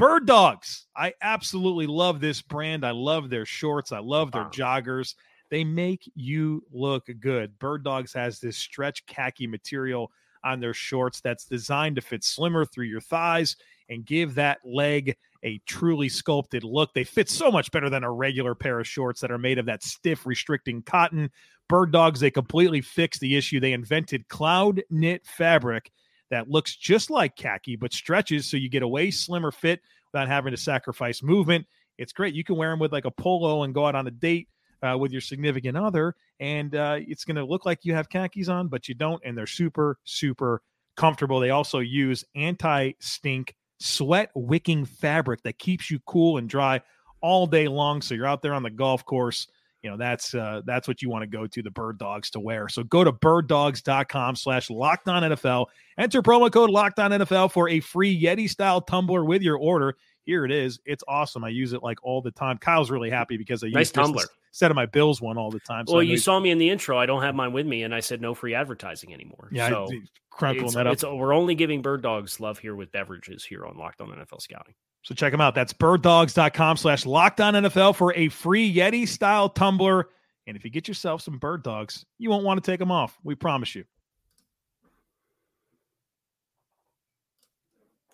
Bird 0.01 0.25
Dogs. 0.25 0.87
I 0.97 1.13
absolutely 1.21 1.87
love 1.87 2.21
this 2.21 2.41
brand. 2.41 2.87
I 2.87 2.91
love 2.91 3.29
their 3.29 3.45
shorts. 3.45 3.93
I 3.93 3.99
love 3.99 4.33
their 4.33 4.47
joggers. 4.47 5.15
They 5.51 5.63
make 5.63 6.11
you 6.15 6.65
look 6.73 7.07
good. 7.21 7.59
Bird 7.59 7.85
Dogs 7.85 8.15
has 8.15 8.41
this 8.41 8.57
stretch 8.57 9.05
khaki 9.05 9.47
material 9.47 10.11
on 10.43 10.59
their 10.59 10.73
shorts 10.73 11.21
that's 11.21 11.45
designed 11.45 11.97
to 11.97 12.01
fit 12.01 12.25
slimmer 12.25 12.65
through 12.65 12.87
your 12.87 13.03
thighs 13.03 13.57
and 13.91 14.07
give 14.07 14.35
that 14.37 14.61
leg 14.65 15.19
a 15.45 15.61
truly 15.67 16.09
sculpted 16.09 16.65
look. 16.65 16.95
They 16.95 17.05
fit 17.05 17.29
so 17.29 17.51
much 17.51 17.71
better 17.71 17.91
than 17.91 18.03
a 18.03 18.11
regular 18.11 18.55
pair 18.55 18.81
of 18.81 18.89
shorts 18.89 19.21
that 19.21 19.31
are 19.31 19.37
made 19.37 19.59
of 19.59 19.67
that 19.67 19.83
stiff, 19.83 20.25
restricting 20.25 20.81
cotton. 20.81 21.31
Bird 21.69 21.93
Dogs, 21.93 22.21
they 22.21 22.31
completely 22.31 22.81
fixed 22.81 23.21
the 23.21 23.37
issue. 23.37 23.61
They 23.61 23.75
invented 23.75 24.29
cloud 24.29 24.83
knit 24.89 25.27
fabric 25.27 25.93
that 26.31 26.49
looks 26.49 26.77
just 26.77 27.11
like 27.11 27.37
khaki 27.37 27.77
but 27.77 27.93
stretches 27.93 28.49
so 28.49 28.57
you 28.57 28.69
get 28.69 28.83
a 28.83 28.89
way 28.89 29.11
slimmer 29.11 29.51
fit 29.51 29.81
without 30.13 30.29
having 30.29 30.53
to 30.53 30.57
sacrifice 30.57 31.23
movement. 31.23 31.67
It's 31.99 32.13
great. 32.13 32.35
You 32.35 32.45
can 32.45 32.57
wear 32.57 32.71
them 32.71 32.79
with 32.79 32.93
like 32.93 33.05
a 33.05 33.11
polo 33.11 33.63
and 33.63 33.75
go 33.75 33.87
out 33.87 33.95
on 33.95 34.07
a 34.07 34.11
date 34.11 34.49
uh, 34.83 34.97
with 34.97 35.13
your 35.13 35.21
significant 35.21 35.77
other, 35.77 36.15
and 36.39 36.75
uh, 36.75 36.97
it's 36.99 37.25
going 37.25 37.37
to 37.37 37.45
look 37.45 37.67
like 37.67 37.81
you 37.83 37.95
have 37.95 38.09
khakis 38.09 38.49
on, 38.49 38.69
but 38.69 38.89
you 38.89 38.95
don't. 38.95 39.21
And 39.25 39.37
they're 39.37 39.47
super, 39.47 39.99
super 40.05 40.63
comfortable. 40.97 41.41
They 41.41 41.51
also 41.51 41.81
use 41.81 42.25
anti 42.35 42.93
stink 43.01 43.55
sweat 43.79 44.31
wicking 44.35 44.85
fabric 44.85 45.43
that 45.43 45.59
keeps 45.59 45.91
you 45.91 45.99
cool 46.07 46.39
and 46.39 46.49
dry 46.49 46.81
all 47.21 47.47
day 47.47 47.69
long. 47.69 48.03
So 48.03 48.15
you're 48.15 48.27
out 48.27 48.43
there 48.43 48.55
on 48.55 48.63
the 48.63 48.71
golf 48.71 49.05
course. 49.05 49.47
You 49.83 49.91
know, 49.91 49.97
that's 49.97 50.35
uh, 50.35 50.61
that's 50.67 50.87
what 50.87 51.01
you 51.01 51.09
want 51.09 51.23
to 51.23 51.27
go 51.27 51.47
to 51.47 51.63
the 51.63 51.71
bird 51.71 51.99
dogs 51.99 52.31
to 52.31 52.41
wear. 52.41 52.69
So 52.69 52.83
go 52.83 53.03
to 53.03 53.13
birddogs.com 53.13 54.37
slash 54.37 54.69
locked 54.69 55.09
on 55.09 55.23
NFL. 55.23 55.67
Enter 55.99 56.23
promo 56.23 56.53
code 56.53 56.71
locked 56.71 56.99
on 56.99 57.13
NFL 57.13 57.53
for 57.53 57.69
a 57.69 57.81
free 57.81 58.21
Yeti 58.21 58.49
style 58.49 58.83
tumbler 58.83 59.25
with 59.25 59.43
your 59.43 59.57
order. 59.57 59.97
Here 60.25 60.45
it 60.45 60.53
is. 60.53 60.79
It's 60.85 61.03
awesome. 61.09 61.45
I 61.45 61.49
use 61.49 61.73
it 61.73 61.83
like 61.83 61.99
all 62.05 62.21
the 62.21 62.31
time. 62.31 62.59
Kyle's 62.59 62.91
really 62.91 63.09
happy 63.09 63.39
because 63.39 63.63
I 63.65 63.67
use 63.67 63.75
Nice 63.75 63.89
this 63.89 63.93
tumbler. 63.93 64.25
instead 64.51 64.71
of 64.71 64.75
my 64.75 64.85
Bills 64.85 65.21
one 65.23 65.39
all 65.39 65.51
the 65.51 65.61
time. 65.61 65.87
So 65.87 65.95
well, 65.95 66.03
you 66.03 66.19
saw 66.19 66.39
me 66.39 66.51
in 66.51 66.59
the 66.59 66.69
intro. 66.69 66.99
I 66.99 67.07
don't 67.07 67.23
have 67.23 67.35
mine 67.35 67.53
with 67.53 67.67
me, 67.67 67.83
and 67.83 67.95
I 67.95 68.01
said 68.01 68.21
no 68.21 68.35
free 68.35 68.55
advertising 68.55 69.15
anymore. 69.15 69.49
yeah, 69.51 69.71
so 69.71 69.89
crunkling 70.31 70.65
it's, 70.65 70.75
that 70.75 70.87
up. 70.87 71.17
we're 71.17 71.33
only 71.33 71.55
giving 71.55 71.81
bird 71.81 72.03
dogs 72.03 72.39
love 72.39 72.59
here 72.59 72.77
with 72.77 72.93
beverages 72.93 73.45
here 73.45 73.65
on 73.65 73.79
Locked 73.79 74.03
On 74.03 74.09
NFL 74.09 74.43
Scouting. 74.43 74.75
So 75.03 75.15
check 75.15 75.33
them 75.33 75.41
out. 75.41 75.55
That's 75.55 75.73
birddogs.com 75.73 76.77
slash 76.77 77.07
locked 77.07 77.41
on 77.41 77.55
NFL 77.55 77.97
for 77.97 78.15
a 78.15 78.29
free 78.29 78.73
Yeti 78.73 79.09
style 79.09 79.49
tumbler. 79.49 80.09
And 80.47 80.57
if 80.57 80.65
you 80.65 80.71
get 80.71 80.89
yourself 80.89 81.23
some 81.23 81.39
bird 81.39 81.63
dogs, 81.63 82.05
you 82.19 82.29
won't 82.31 82.45
want 82.45 82.63
to 82.63 82.71
take 82.71 82.81
them 82.81 82.91
off. 82.91 83.19
We 83.23 83.35
promise 83.35 83.75
you. 83.75 83.85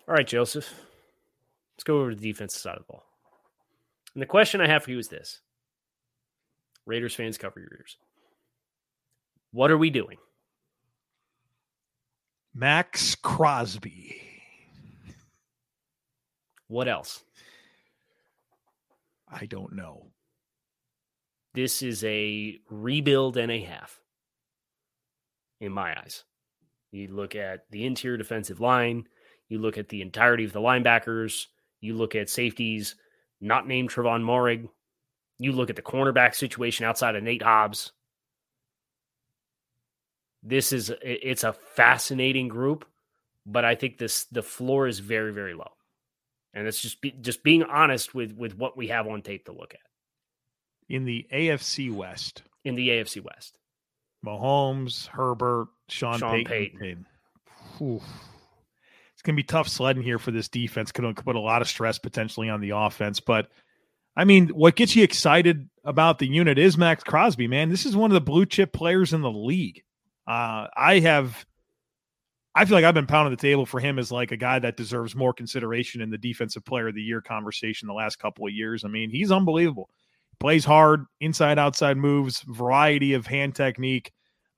All 0.09 0.15
right, 0.15 0.27
Joseph. 0.27 0.73
Let's 1.77 1.85
go 1.85 1.99
over 1.99 2.11
to 2.11 2.17
the 2.17 2.33
defensive 2.33 2.61
side 2.61 2.77
of 2.77 2.87
the 2.87 2.93
ball. 2.93 3.05
And 4.15 4.23
the 4.23 4.27
question 4.27 4.61
I 4.61 4.69
have 4.69 4.85
for 4.85 4.91
you 4.91 4.99
is 4.99 5.09
this 5.09 5.41
Raiders 6.87 7.15
fans, 7.15 7.37
cover 7.37 7.59
your 7.59 7.69
ears. 7.73 7.97
What 9.53 9.71
are 9.71 9.79
we 9.79 9.91
doing? 9.91 10.19
Maxx 12.55 13.15
Crosby. 13.17 14.26
What 16.69 16.89
else? 16.89 17.23
I 19.29 19.47
don't 19.47 19.75
know. 19.75 20.07
This 21.55 21.83
is 21.83 22.05
a 22.05 22.59
rebuild 22.69 23.37
and 23.37 23.51
a 23.51 23.63
half, 23.63 24.01
in 25.61 25.73
my 25.73 25.99
eyes. 25.99 26.25
You 26.91 27.09
look 27.09 27.35
at 27.35 27.71
the 27.71 27.85
interior 27.87 28.17
defensive 28.17 28.61
line, 28.61 29.07
you 29.49 29.59
look 29.59 29.79
at 29.79 29.89
the 29.89 30.03
entirety 30.03 30.45
of 30.45 30.53
the 30.53 30.61
linebackers, 30.61 31.47
you 31.81 31.95
look 31.95 32.15
at 32.15 32.29
safeties, 32.29 32.97
not 33.41 33.67
named 33.67 33.91
Tre'Von 33.91 34.23
Moehrig, 34.23 34.69
you 35.39 35.53
look 35.53 35.71
at 35.71 35.77
the 35.77 35.83
cornerback 35.83 36.35
situation 36.35 36.85
outside 36.87 37.17
of 37.17 37.23
Nate 37.23 37.43
Hobbs. 37.43 37.93
This 40.43 40.73
is 40.73 40.93
it's 41.03 41.45
a 41.45 41.53
fascinating 41.53 42.49
group, 42.49 42.87
but 43.45 43.65
I 43.65 43.75
think 43.75 43.99
this 43.99 44.25
the 44.27 44.43
floor 44.43 44.87
is 44.87 45.01
very 45.01 45.33
very 45.33 45.55
low, 45.55 45.73
and 46.55 46.67
it's 46.67 46.81
just 46.81 47.01
be, 47.01 47.13
just 47.13 47.43
being 47.43 47.63
honest 47.63 48.15
with 48.15 48.33
with 48.33 48.57
what 48.57 48.77
we 48.77 48.89
have 48.89 49.07
on 49.07 49.23
tape 49.23 49.47
to 49.47 49.53
look 49.53 49.75
at 49.75 49.81
In 50.89 51.05
the 51.05 51.27
AFC 51.33 51.93
West, 51.93 52.43
in 52.65 52.75
the 52.75 52.89
AFC 52.89 53.23
West. 53.23 53.59
Mahomes, 54.25 55.07
Herbert, 55.07 55.69
Sean, 55.89 56.19
Sean 56.19 56.45
Payton. 56.45 56.79
Payton. 56.79 57.07
Whew. 57.79 58.01
It's 59.13 59.23
going 59.23 59.35
to 59.35 59.43
be 59.43 59.45
tough 59.45 59.69
sledding 59.69 60.03
here 60.03 60.19
for 60.19 60.31
this 60.31 60.49
defense. 60.49 60.93
Could 60.93 61.05
could 61.17 61.25
put 61.25 61.37
a 61.37 61.41
lot 61.41 61.63
of 61.63 61.69
stress 61.69 61.99
potentially 61.99 62.49
on 62.49 62.61
the 62.61 62.71
offense. 62.71 63.21
But 63.21 63.49
I 64.17 64.25
mean, 64.25 64.49
what 64.49 64.77
gets 64.77 64.97
you 64.97 65.05
excited 65.05 65.69
about 65.85 66.19
the 66.19 66.27
unit 66.27 66.59
is 66.59 66.77
Maxx 66.77 67.05
Crosby, 67.05 67.47
man. 67.47 67.69
This 67.69 67.87
is 67.87 67.95
one 67.95 68.11
of 68.11 68.15
the 68.15 68.21
blue 68.21 68.47
chip 68.47 68.73
players 68.73 69.13
in 69.13 69.23
the 69.23 69.31
league. 69.31 69.83
Uh, 70.27 70.67
I 70.77 71.01
have, 71.01 71.47
I 72.57 72.65
feel 72.65 72.75
like 72.75 72.87
I've 72.87 72.95
been 72.95 73.07
pounding 73.07 73.37
the 73.37 73.41
table 73.41 73.67
for 73.67 73.81
him 73.81 73.99
as 73.99 74.11
like 74.11 74.33
a 74.33 74.37
guy 74.37 74.59
that 74.59 74.79
deserves 74.79 75.15
more 75.15 75.35
consideration 75.35 76.01
in 76.01 76.09
the 76.09 76.17
defensive 76.17 76.65
player 76.65 76.89
of 76.89 76.95
the 76.95 77.03
year 77.03 77.21
conversation 77.21 77.87
the 77.87 77.93
last 77.93 78.19
couple 78.19 78.47
of 78.47 78.53
years. 78.55 78.83
I 78.83 78.89
mean, 78.89 79.11
he's 79.11 79.31
unbelievable. 79.31 79.91
Plays 80.41 80.65
hard, 80.65 81.05
inside 81.21 81.59
outside 81.59 81.99
moves, 81.99 82.41
variety 82.49 83.13
of 83.13 83.27
hand 83.27 83.55
technique. 83.55 84.11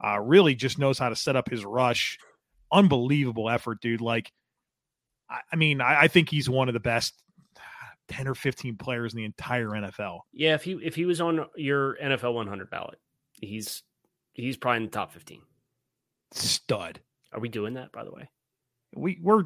Uh, 0.03 0.21
really 0.21 0.55
just 0.55 0.79
knows 0.79 0.97
how 0.97 1.09
to 1.09 1.17
set 1.17 1.35
up 1.35 1.51
his 1.51 1.65
rush. 1.65 2.19
Unbelievable 2.71 3.51
effort, 3.51 3.81
dude. 3.81 4.01
Like, 4.01 4.31
I, 5.29 5.41
I 5.53 5.57
mean, 5.57 5.81
I, 5.81 6.03
I 6.03 6.09
think 6.09 6.31
he's 6.31 6.49
one 6.49 6.69
of 6.69 6.75
the 6.75 6.81
best 6.81 7.21
10 8.11 8.29
or 8.29 8.37
15 8.37 8.77
players 8.77 9.13
in 9.13 9.17
the 9.17 9.25
entire 9.25 9.71
NFL. 9.71 10.21
Yeah, 10.33 10.55
if 10.55 10.63
he 10.63 10.75
if 10.85 10.95
he 10.95 11.05
was 11.05 11.21
on 11.21 11.47
your 11.57 11.97
NFL 12.01 12.35
100 12.35 12.71
ballot, 12.71 13.01
he's 13.33 13.83
he's 14.35 14.57
probably 14.57 14.77
in 14.77 14.85
the 14.85 14.91
top 14.91 15.13
15. 15.13 15.43
Stud. 16.33 17.01
Are 17.33 17.41
we 17.41 17.49
doing 17.49 17.75
that 17.75 17.93
by 17.93 18.05
the 18.05 18.11
way? 18.11 18.29
We 18.95 19.19
we're 19.23 19.45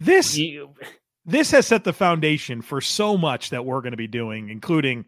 this 0.00 0.36
You, 0.36 0.74
this 1.24 1.50
has 1.52 1.66
set 1.66 1.84
the 1.84 1.92
foundation 1.92 2.62
for 2.62 2.80
so 2.80 3.16
much 3.16 3.50
that 3.50 3.64
we're 3.64 3.80
going 3.80 3.92
to 3.92 3.96
be 3.96 4.06
doing, 4.08 4.48
including 4.50 5.04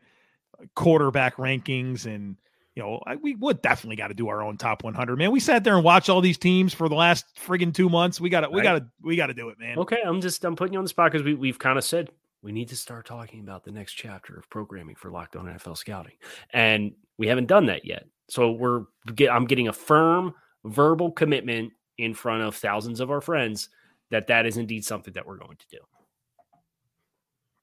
uh, 0.60 0.64
quarterback 0.74 1.36
rankings 1.36 2.06
and 2.06 2.36
you 2.74 2.82
know 2.82 3.00
I, 3.06 3.16
we 3.16 3.34
would 3.36 3.60
definitely 3.62 3.96
got 3.96 4.08
to 4.08 4.14
do 4.14 4.28
our 4.28 4.40
own 4.42 4.56
top 4.56 4.84
100 4.84 5.16
man 5.16 5.32
we 5.32 5.40
sat 5.40 5.64
there 5.64 5.74
and 5.74 5.82
watched 5.84 6.08
all 6.08 6.20
these 6.20 6.38
teams 6.38 6.72
for 6.72 6.88
the 6.88 6.94
last 6.94 7.24
friggin' 7.36 7.74
two 7.74 7.88
months 7.88 8.20
we 8.20 8.28
got 8.30 8.42
to 8.42 8.50
we 8.50 8.58
Right. 8.58 8.62
got 8.62 8.78
to 8.78 8.86
we 9.02 9.16
got 9.16 9.26
to 9.26 9.34
do 9.34 9.48
it 9.48 9.58
man 9.58 9.78
okay, 9.78 9.98
I'm 10.04 10.20
just 10.20 10.44
I'm 10.44 10.54
putting 10.54 10.74
you 10.74 10.78
on 10.78 10.84
the 10.84 10.88
spot 10.88 11.10
because 11.10 11.24
we 11.24 11.34
we've 11.34 11.58
kind 11.58 11.76
of 11.76 11.84
said 11.84 12.10
we 12.40 12.52
need 12.52 12.68
to 12.68 12.76
start 12.76 13.04
talking 13.04 13.40
about 13.40 13.64
the 13.64 13.72
next 13.72 13.94
chapter 13.94 14.36
of 14.38 14.48
programming 14.48 14.94
for 14.94 15.10
Locked 15.10 15.34
On 15.34 15.46
NFL 15.46 15.76
Scouting, 15.76 16.12
and 16.52 16.92
we 17.18 17.26
haven't 17.26 17.46
done 17.48 17.66
that 17.66 17.84
yet. 17.84 18.04
So 18.30 18.52
we're 18.52 18.84
get, 19.12 19.30
I'm 19.32 19.44
getting 19.46 19.66
a 19.66 19.72
firm 19.72 20.34
verbal 20.64 21.10
commitment 21.10 21.72
in 21.98 22.14
front 22.14 22.42
of 22.42 22.56
thousands 22.56 23.00
of 23.00 23.10
our 23.10 23.20
friends 23.20 23.68
that 24.10 24.28
that 24.28 24.46
is 24.46 24.56
indeed 24.56 24.84
something 24.84 25.12
that 25.14 25.26
we're 25.26 25.36
going 25.36 25.56
to 25.56 25.66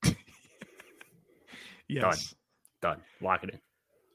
do. 0.04 0.16
yes 1.88 2.36
Done. 2.86 3.02
Lock 3.20 3.44
it 3.44 3.50
in. 3.50 3.60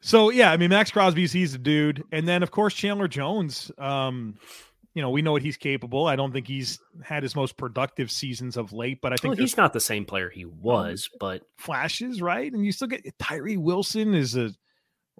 So 0.01 0.31
yeah, 0.31 0.53
I 0.53 0.57
mean 0.57 0.71
Maxx 0.71 0.93
Crosby's 0.93 1.33
he's 1.33 1.55
a 1.55 1.59
dude, 1.59 2.05
and 2.13 2.27
then 2.29 2.45
of 2.45 2.53
course 2.53 2.73
Chandler 2.73 3.09
Jones. 3.09 3.73
Um, 3.79 4.37
you 4.95 5.03
know, 5.03 5.11
we 5.11 5.23
know 5.23 5.33
what 5.33 5.43
he's 5.43 5.57
capable. 5.57 6.07
I 6.07 6.15
don't 6.15 6.33
think 6.33 6.47
he's 6.47 6.79
had 7.03 7.25
his 7.25 7.35
most 7.35 7.57
productive 7.57 8.13
seasons 8.13 8.57
of 8.57 8.73
late, 8.73 9.01
but 9.01 9.13
I 9.13 9.17
think 9.17 9.33
well, 9.33 9.41
he's 9.41 9.57
not 9.57 9.73
the 9.73 9.81
same 9.81 10.05
player 10.05 10.31
he 10.31 10.45
was, 10.45 11.09
but 11.19 11.43
flashes, 11.59 12.23
right? 12.23 12.53
And 12.53 12.65
you 12.65 12.71
still 12.71 12.87
get 12.87 13.05
Tyree 13.19 13.57
Wilson 13.57 14.15
is 14.15 14.37
a 14.37 14.53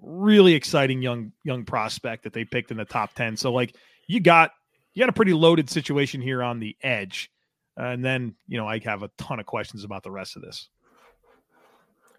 really 0.01 0.53
exciting 0.53 1.01
young 1.01 1.33
young 1.43 1.65
prospect 1.65 2.23
that 2.23 2.31
they 2.31 2.45
picked 2.45 2.71
in 2.71 2.77
the 2.77 2.85
top 2.85 3.13
10. 3.13 3.35
So 3.35 3.51
like 3.51 3.75
you 4.07 4.21
got 4.21 4.51
you 4.93 5.01
got 5.01 5.09
a 5.09 5.13
pretty 5.13 5.33
loaded 5.33 5.69
situation 5.69 6.21
here 6.21 6.43
on 6.43 6.59
the 6.59 6.75
edge. 6.81 7.31
Uh, 7.79 7.85
and 7.85 8.03
then, 8.03 8.35
you 8.47 8.57
know, 8.57 8.67
I 8.67 8.79
have 8.79 9.03
a 9.03 9.09
ton 9.17 9.39
of 9.39 9.45
questions 9.45 9.83
about 9.83 10.03
the 10.03 10.11
rest 10.11 10.35
of 10.35 10.41
this. 10.41 10.69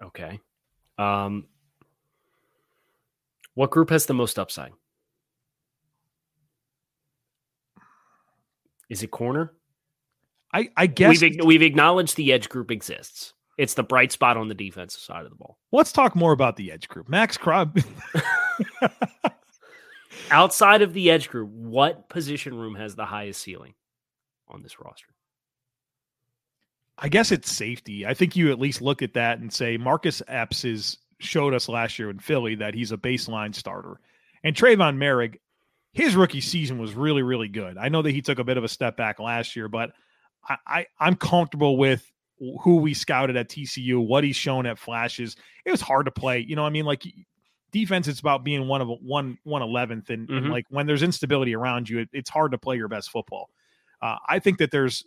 Okay. 0.03 0.41
Um 0.99 1.47
what 3.55 3.71
group 3.71 3.91
has 3.91 4.07
the 4.07 4.15
most 4.15 4.39
upside? 4.39 4.73
Is 8.89 9.03
it 9.03 9.11
corner? 9.11 9.53
I, 10.55 10.69
I 10.77 10.87
guess 10.87 11.21
we've, 11.21 11.45
we've 11.45 11.63
acknowledged 11.63 12.17
the 12.17 12.33
edge 12.33 12.49
group 12.49 12.71
exists. 12.71 13.35
It's 13.59 13.75
the 13.75 13.83
bright 13.83 14.13
spot 14.13 14.37
on 14.37 14.49
the 14.49 14.55
defensive 14.55 15.01
side 15.01 15.25
of 15.25 15.31
the 15.31 15.37
ball. 15.37 15.59
Let's 15.71 15.93
talk 15.93 16.15
more 16.15 16.33
about 16.33 16.57
the 16.57 16.73
edge 16.73 16.89
group. 16.89 17.09
Maxx 17.09 17.37
Crosby. 17.37 17.85
Outside 20.31 20.83
of 20.83 20.93
the 20.93 21.11
edge 21.11 21.29
group, 21.29 21.51
what 21.51 22.09
position 22.09 22.55
room 22.55 22.75
has 22.75 22.95
the 22.95 23.05
highest 23.05 23.41
ceiling 23.41 23.75
on 24.49 24.63
this 24.63 24.81
roster? 24.81 25.09
I 26.99 27.09
guess 27.09 27.33
it's 27.33 27.51
safety. 27.51 28.07
I 28.07 28.15
think 28.15 28.37
you 28.37 28.53
at 28.53 28.61
least 28.61 28.83
look 28.83 29.03
at 29.03 29.15
that 29.15 29.39
and 29.39 29.53
say 29.53 29.77
Marcus 29.77 30.23
Epps 30.29 30.65
is 30.65 30.99
showed 31.19 31.55
us 31.55 31.69
last 31.69 31.99
year 31.99 32.11
in 32.11 32.19
Philly 32.19 32.55
that 32.57 32.75
he's 32.75 32.93
a 32.93 32.97
baseline 32.97 33.55
starter. 33.55 33.99
And 34.45 34.55
Tre'Von 34.55 34.97
Moehrig, 34.97 35.39
his 35.93 36.17
rookie 36.17 36.41
season 36.41 36.79
was 36.79 36.95
really, 36.95 37.23
really 37.23 37.49
good. 37.49 37.79
I 37.79 37.89
know 37.89 38.03
that 38.03 38.11
he 38.11 38.23
took 38.23 38.39
a 38.39 38.45
bit 38.45 38.57
of 38.57 38.65
a 38.65 38.69
step 38.69 38.97
back 38.97 39.21
last 39.21 39.57
year, 39.57 39.69
but 39.69 39.93
I, 40.49 40.57
I 40.67 40.87
I'm 40.99 41.17
comfortable 41.17 41.77
with 41.77 42.11
who 42.61 42.77
we 42.77 42.93
scouted 42.93 43.37
at 43.37 43.49
TCU, 43.49 44.05
what 44.05 44.25
he's 44.25 44.37
shown 44.37 44.67
at 44.67 44.79
flashes. 44.79 45.37
It 45.65 45.71
was 45.71 45.81
hard 45.81 46.07
to 46.07 46.13
play. 46.13 46.41
You 46.41 46.57
know, 46.57 46.65
I 46.65 46.71
mean, 46.71 46.85
like 46.85 47.05
defense, 47.73 48.07
it's 48.07 48.21
about 48.21 48.45
being 48.45 48.69
one 48.69 48.81
of 48.81 48.89
one 48.89 49.39
one 49.45 49.63
eleventh, 49.63 50.11
and, 50.11 50.29
mm-hmm. 50.29 50.37
and 50.37 50.51
like 50.51 50.67
when 50.69 50.87
there's 50.87 51.03
instability 51.03 51.55
around 51.55 51.89
you, 51.89 52.01
it, 52.01 52.09
it's 52.13 52.31
hard 52.31 52.53
to 52.53 52.59
play 52.59 52.77
your 52.77 52.89
best 52.89 53.11
football. 53.11 53.51
Uh, 54.01 54.17
I 54.29 54.39
think 54.39 54.59
that 54.59 54.71
there's 54.71 55.05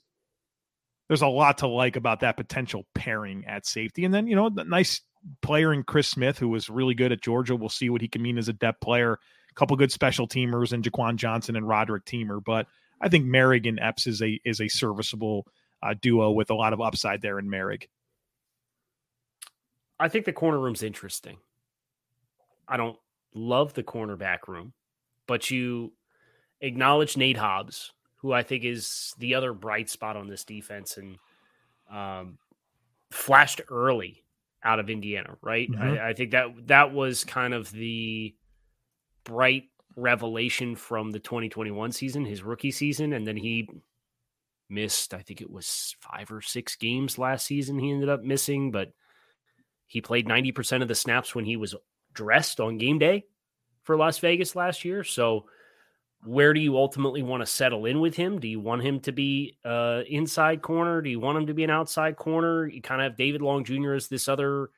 there's 1.08 1.22
a 1.22 1.28
lot 1.28 1.60
to 1.60 1.68
like 1.68 1.96
about 1.96 2.22
that 2.22 2.38
potential 2.38 2.86
pairing 2.94 3.46
at 3.46 3.66
safety, 3.66 4.04
and 4.06 4.14
then 4.14 4.28
you 4.28 4.36
know, 4.36 4.50
the 4.50 4.64
nice 4.64 5.02
player 5.42 5.74
in 5.74 5.84
Chris 5.84 6.08
Smith, 6.08 6.38
who 6.38 6.50
was 6.50 6.70
really 6.70 6.94
good 6.94 7.12
at 7.12 7.22
Georgia. 7.22 7.56
We'll 7.56 7.70
see 7.70 7.90
what 7.90 8.02
he 8.02 8.08
can 8.08 8.22
mean 8.22 8.38
as 8.38 8.50
a 8.50 8.54
depth 8.54 8.82
player. 8.82 9.14
A 9.14 9.54
couple 9.56 9.78
good 9.78 9.92
special 9.92 10.28
teamers 10.28 10.74
and 10.74 10.84
Jaquan 10.84 11.16
Johnson 11.16 11.56
and 11.56 11.68
Roderick 11.68 12.06
Teamer, 12.06 12.44
but 12.44 12.68
I 13.00 13.10
think 13.10 13.26
Moehrig 13.26 13.68
and 13.68 13.80
Epps 13.80 14.08
is 14.08 14.22
a 14.22 14.40
is 14.44 14.60
a 14.60 14.68
serviceable 14.68 15.48
uh, 15.82 15.94
duo 16.00 16.32
with 16.32 16.50
a 16.50 16.56
lot 16.56 16.74
of 16.74 16.82
upside 16.82 17.22
there 17.22 17.40
in 17.40 17.48
Moehrig. 17.48 17.84
I 20.00 20.10
think 20.10 20.26
the 20.26 20.34
corner 20.34 20.60
room's 20.60 20.84
interesting. 20.84 21.38
I 22.68 22.78
don't 22.78 22.98
love 23.34 23.74
the 23.74 23.84
cornerback 23.84 24.48
room, 24.48 24.74
but 25.28 25.50
you 25.52 25.94
acknowledge 26.62 27.18
Nate 27.18 27.38
Hobbs, 27.38 27.92
who 28.18 28.32
I 28.32 28.44
think 28.44 28.64
is 28.64 29.14
the 29.20 29.36
other 29.36 29.54
bright 29.54 29.90
spot 29.90 30.18
on 30.18 30.28
this 30.28 30.44
defense 30.44 30.98
and 30.98 31.18
um, 31.92 32.38
flashed 33.12 33.62
early 33.70 34.24
out 34.64 34.80
of 34.80 34.90
Indiana, 34.90 35.38
right? 35.42 35.70
Mm-hmm. 35.70 35.82
I, 35.82 36.10
I 36.10 36.14
think 36.14 36.32
that 36.32 36.68
that 36.68 36.92
was 36.92 37.24
kind 37.24 37.54
of 37.54 37.72
the 37.72 38.36
bright 39.24 39.66
revelation 39.96 40.76
from 40.76 41.12
the 41.12 41.20
2021 41.20 41.92
season, 41.92 42.26
his 42.26 42.44
rookie 42.44 42.72
season, 42.72 43.14
and 43.14 43.26
then 43.26 43.38
he 43.38 43.70
missed, 44.70 45.14
I 45.14 45.22
think 45.22 45.42
it 45.42 45.50
was 45.50 45.96
five 46.00 46.32
or 46.32 46.42
six 46.42 46.76
games 46.76 47.18
last 47.18 47.46
season 47.46 47.80
he 47.80 47.92
ended 47.92 48.10
up 48.10 48.24
missing, 48.24 48.72
but 48.72 48.92
he 49.88 50.02
played 50.02 50.28
90% 50.28 50.82
of 50.82 50.88
the 50.88 50.96
snaps 50.96 51.36
when 51.36 51.46
he 51.46 51.58
was 51.58 51.76
dressed 52.16 52.60
on 52.60 52.80
game 52.80 52.98
day 52.98 53.26
for 53.84 53.96
Las 53.96 54.18
Vegas 54.18 54.56
last 54.56 54.84
year. 54.84 55.04
So 55.04 55.46
where 56.24 56.54
do 56.54 56.60
you 56.60 56.78
ultimately 56.78 57.22
want 57.22 57.42
to 57.42 57.46
settle 57.46 57.86
in 57.86 58.00
with 58.00 58.16
him? 58.16 58.40
Do 58.40 58.48
you 58.48 58.60
want 58.60 58.82
him 58.82 59.00
to 59.02 59.12
be 59.12 59.58
uh 59.64 60.02
inside 60.10 60.64
corner? 60.64 61.02
Do 61.02 61.10
you 61.10 61.20
want 61.20 61.38
him 61.38 61.48
to 61.48 61.54
be 61.54 61.64
an 61.64 61.70
outside 61.70 62.16
corner? 62.16 62.68
You 62.68 62.82
kind 62.82 63.02
of 63.02 63.12
have 63.12 63.18
David 63.18 63.42
Long 63.42 63.64
Jr. 63.64 63.94
as 63.94 64.08
this 64.08 64.28
other 64.28 64.70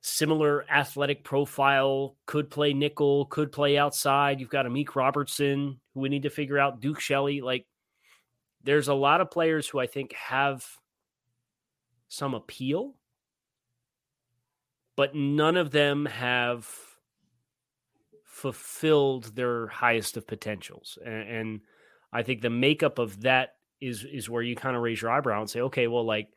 similar 0.00 0.64
athletic 0.70 1.24
profile, 1.24 2.16
could 2.24 2.50
play 2.50 2.72
nickel, 2.72 3.26
could 3.26 3.52
play 3.52 3.76
outside. 3.76 4.40
You've 4.40 4.48
got 4.48 4.64
Amik 4.64 4.94
Robertson, 4.94 5.80
who 5.92 6.00
we 6.00 6.08
need 6.08 6.22
to 6.22 6.30
figure 6.30 6.58
out, 6.58 6.80
Duke 6.80 7.00
Shelley. 7.00 7.40
Like 7.40 7.66
there's 8.64 8.88
a 8.88 8.94
lot 8.94 9.20
of 9.20 9.30
players 9.30 9.68
who 9.68 9.78
I 9.78 9.86
think 9.86 10.12
have 10.14 10.64
some 12.08 12.34
appeal, 12.34 12.94
but 14.98 15.14
none 15.14 15.56
of 15.56 15.70
them 15.70 16.06
have 16.06 16.68
fulfilled 18.24 19.36
their 19.36 19.68
highest 19.68 20.16
of 20.16 20.26
potentials. 20.26 20.98
And, 21.06 21.28
and 21.28 21.60
I 22.12 22.24
think 22.24 22.42
the 22.42 22.50
makeup 22.50 22.98
of 22.98 23.20
that 23.20 23.50
is 23.80 24.04
is 24.04 24.28
where 24.28 24.42
you 24.42 24.56
kind 24.56 24.74
of 24.74 24.82
raise 24.82 25.00
your 25.00 25.12
eyebrow 25.12 25.40
and 25.40 25.48
say, 25.48 25.60
okay, 25.60 25.86
well, 25.86 26.04
like 26.04 26.30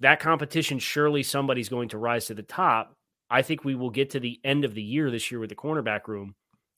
that 0.00 0.20
competition, 0.20 0.78
surely 0.78 1.22
somebody's 1.22 1.68
going 1.68 1.90
to 1.90 1.98
rise 1.98 2.24
to 2.26 2.34
the 2.34 2.42
top. 2.42 2.96
I 3.28 3.42
think 3.42 3.62
we 3.62 3.74
will 3.74 3.90
get 3.90 4.08
to 4.10 4.20
the 4.20 4.40
end 4.42 4.64
of 4.64 4.72
the 4.72 4.82
year 4.82 5.10
this 5.10 5.30
year 5.30 5.38
with 5.38 5.50
the 5.50 5.54
cornerback 5.54 6.08
room, 6.08 6.34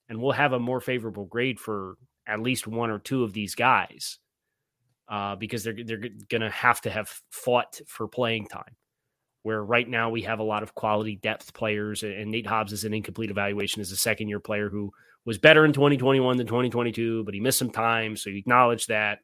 and 0.09 0.21
we'll 0.21 0.33
have 0.33 0.53
a 0.53 0.59
more 0.59 0.81
favorable 0.81 1.27
grade 1.27 1.61
for 1.61 1.95
at 2.27 2.43
least 2.43 2.67
one 2.67 2.91
or 2.91 2.99
two 2.99 3.23
of 3.23 3.35
these 3.35 3.55
guys 3.55 4.19
uh, 5.09 5.37
because 5.37 5.63
they're 5.63 5.77
they're 5.85 6.09
going 6.29 6.41
to 6.41 6.51
have 6.51 6.81
to 6.81 6.91
have 6.91 7.09
fought 7.31 7.81
for 7.87 8.09
playing 8.09 8.49
time. 8.49 8.75
Where 9.43 9.63
right 9.65 9.89
now 9.89 10.11
we 10.11 10.23
have 10.23 10.39
a 10.39 10.45
lot 10.45 10.63
of 10.63 10.75
quality 10.75 11.17
depth 11.17 11.55
players, 11.55 12.03
and 12.03 12.31
Nate 12.31 12.47
Hobbs 12.47 12.73
is 12.73 12.85
an 12.85 12.93
incomplete 12.93 13.31
evaluation 13.31 13.81
as 13.81 13.91
a 13.91 13.97
second 13.97 14.29
year 14.29 14.41
player 14.41 14.69
who 14.69 14.93
was 15.25 15.39
better 15.39 15.65
in 15.65 15.73
2021 15.73 16.37
than 16.37 16.47
2022, 16.47 17.25
but 17.25 17.35
he 17.35 17.41
missed 17.41 17.59
some 17.59 17.71
time, 17.71 18.17
so 18.17 18.31
you 18.31 18.37
acknowledge 18.37 18.87
that. 18.87 19.21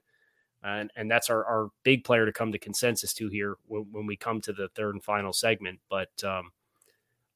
And, 0.62 0.90
and 0.96 1.11
that's 1.11 1.31
our, 1.31 1.44
our 1.44 1.68
big 1.85 2.02
player 2.05 2.26
to 2.26 2.33
come 2.33 2.52
to 2.52 2.59
consensus 2.59 3.12
to 3.14 3.29
here 3.29 3.57
when, 3.66 3.87
when 3.92 4.07
we 4.07 4.16
come 4.16 4.40
to 4.42 4.52
the 4.52 4.68
third 4.74 4.94
and 4.94 5.05
final 5.05 5.33
segment. 5.33 5.81
But 5.88 6.11
um, 6.24 6.50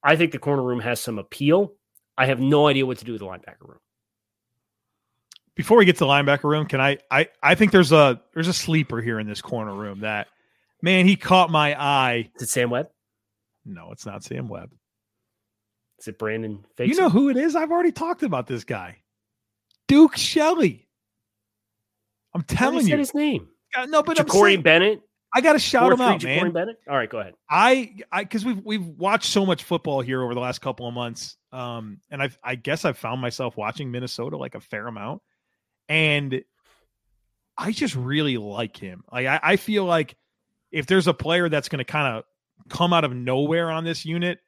I 0.02 0.16
think 0.16 0.32
the 0.32 0.38
corner 0.38 0.62
room 0.62 0.80
has 0.80 1.00
some 1.00 1.18
appeal. 1.18 1.74
I 2.18 2.26
have 2.26 2.40
no 2.40 2.66
idea 2.66 2.86
what 2.86 2.98
to 2.98 3.04
do 3.04 3.12
with 3.12 3.20
the 3.20 3.26
linebacker 3.26 3.68
room 3.68 3.78
before 5.60 5.76
we 5.76 5.84
get 5.84 5.96
to 5.96 6.04
the 6.04 6.06
linebacker 6.06 6.44
room, 6.44 6.64
can 6.64 6.80
I 6.80 6.96
I 7.10 7.28
I 7.42 7.54
think 7.54 7.70
there's 7.70 7.92
a 7.92 8.18
there's 8.32 8.48
a 8.48 8.52
sleeper 8.52 9.02
here 9.02 9.20
in 9.20 9.26
this 9.26 9.42
corner 9.42 9.74
room 9.74 10.00
that 10.00 10.28
man, 10.82 11.06
he 11.06 11.16
caught 11.16 11.50
my 11.50 11.80
eye. 11.80 12.30
Is 12.36 12.42
it 12.42 12.48
Sam 12.48 12.70
Webb? 12.70 12.88
No, 13.64 13.92
it's 13.92 14.06
not 14.06 14.24
Sam 14.24 14.48
Webb. 14.48 14.70
Is 15.98 16.08
it 16.08 16.18
Brandon 16.18 16.64
You 16.78 16.94
know 16.94 17.10
who 17.10 17.28
it 17.28 17.36
is? 17.36 17.54
I've 17.54 17.70
already 17.70 17.92
talked 17.92 18.22
about 18.22 18.46
this 18.46 18.64
guy. 18.64 18.98
Duke 19.86 20.16
Shelley. 20.16 20.88
I'm 22.32 22.42
telling 22.42 22.86
you. 22.86 22.96
his 22.96 23.14
name. 23.14 23.48
No, 23.88 24.02
but 24.02 24.26
Corey 24.28 24.56
Bennett. 24.56 25.02
I 25.32 25.40
got 25.40 25.52
to 25.52 25.58
shout 25.60 25.92
him 25.92 26.00
out, 26.00 26.24
man. 26.24 26.50
Bennett. 26.50 26.78
All 26.88 26.96
right, 26.96 27.08
go 27.08 27.18
ahead. 27.18 27.34
I, 27.48 27.94
I, 28.10 28.24
because 28.24 28.44
we've 28.44 28.60
we've 28.64 28.84
watched 28.84 29.30
so 29.30 29.46
much 29.46 29.62
football 29.62 30.00
here 30.00 30.22
over 30.22 30.34
the 30.34 30.40
last 30.40 30.60
couple 30.60 30.88
of 30.88 30.94
months, 30.94 31.36
um, 31.52 32.00
and 32.10 32.20
I, 32.20 32.30
I 32.42 32.56
guess 32.56 32.84
I've 32.84 32.98
found 32.98 33.20
myself 33.20 33.56
watching 33.56 33.90
Minnesota 33.92 34.36
like 34.36 34.56
a 34.56 34.60
fair 34.60 34.88
amount 34.88 35.22
and 35.90 36.42
I 37.58 37.72
just 37.72 37.96
really 37.96 38.38
like 38.38 38.76
him. 38.76 39.02
Like 39.12 39.26
I, 39.26 39.40
I 39.42 39.56
feel 39.56 39.84
like 39.84 40.16
if 40.70 40.86
there's 40.86 41.06
a 41.06 41.14
player 41.14 41.48
that's 41.48 41.68
going 41.68 41.78
to 41.78 41.84
kind 41.84 42.16
of 42.16 42.24
come 42.68 42.92
out 42.92 43.04
of 43.04 43.14
nowhere 43.14 43.70
on 43.70 43.84
this 43.84 44.04
unit, 44.04 44.38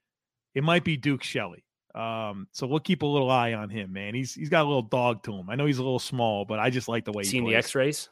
it 0.55 0.63
might 0.63 0.85
be 0.85 0.97
Duke 0.97 1.23
Shelley. 1.23 1.65
Um, 1.95 2.49
so 2.53 2.67
we'll 2.67 2.81
keep 2.81 3.03
a 3.03 3.07
little 3.07 3.31
eye 3.31 3.53
on 3.53 3.69
him, 3.69 3.93
man. 3.93 4.15
He's 4.15 4.35
he's 4.35 4.49
got 4.49 4.65
a 4.65 4.69
little 4.69 4.83
dog 4.83 5.23
to 5.25 5.33
him. 5.35 5.51
I 5.51 5.57
know 5.57 5.67
he's 5.67 5.79
a 5.79 5.83
little 5.83 5.99
small, 5.99 6.45
but 6.45 6.59
I 6.59 6.71
just 6.71 6.89
like 6.89 7.05
the 7.05 7.13
way 7.13 7.23
seen 7.23 7.45
the 7.45 7.55
X-rays. 7.55 8.09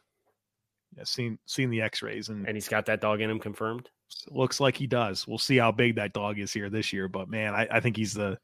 Yeah, 0.97 1.05
seen 1.05 1.39
seen 1.47 1.71
the 1.71 1.81
X-rays, 1.81 2.29
and 2.29 2.47
and 2.47 2.57
he's 2.57 2.69
got 2.69 2.85
that 2.87 3.01
dog 3.01 3.21
in 3.21 3.31
him 3.31 3.39
confirmed. 3.39 3.89
Looks 4.29 4.61
like 4.61 4.77
he 4.77 4.87
does. 4.87 5.27
We'll 5.27 5.39
see 5.39 5.57
how 5.57 5.73
big 5.73 5.95
that 5.97 6.13
dog 6.13 6.39
is 6.39 6.53
here 6.53 6.69
this 6.69 6.93
year, 6.93 7.09
but 7.09 7.29
man, 7.29 7.55
I, 7.55 7.69
I 7.71 7.81
think 7.81 7.97
he's 7.97 8.13
the 8.13 8.39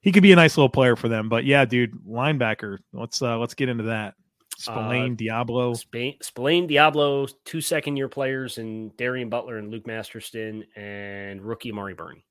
he 0.00 0.10
could 0.10 0.22
be 0.22 0.32
a 0.32 0.36
nice 0.36 0.56
little 0.56 0.68
player 0.68 0.96
for 0.96 1.08
them. 1.08 1.28
But 1.28 1.44
yeah, 1.44 1.64
dude, 1.64 1.92
linebacker. 2.04 2.78
Let's 2.92 3.22
uh 3.22 3.38
let's 3.38 3.54
get 3.54 3.68
into 3.68 3.84
that. 3.84 4.14
Spillane, 4.56 5.12
uh, 5.12 5.16
Deablo, 5.16 5.76
Spillane, 6.22 6.68
Deablo, 6.68 7.32
two 7.44 7.60
second 7.60 7.96
year 7.96 8.08
players, 8.08 8.58
and 8.58 8.96
Darien 8.96 9.28
Butler 9.28 9.58
and 9.58 9.70
Luke 9.70 9.86
Masterson, 9.86 10.64
and 10.74 11.42
rookie 11.42 11.70
Amari 11.70 11.94
Burney, 11.94 12.24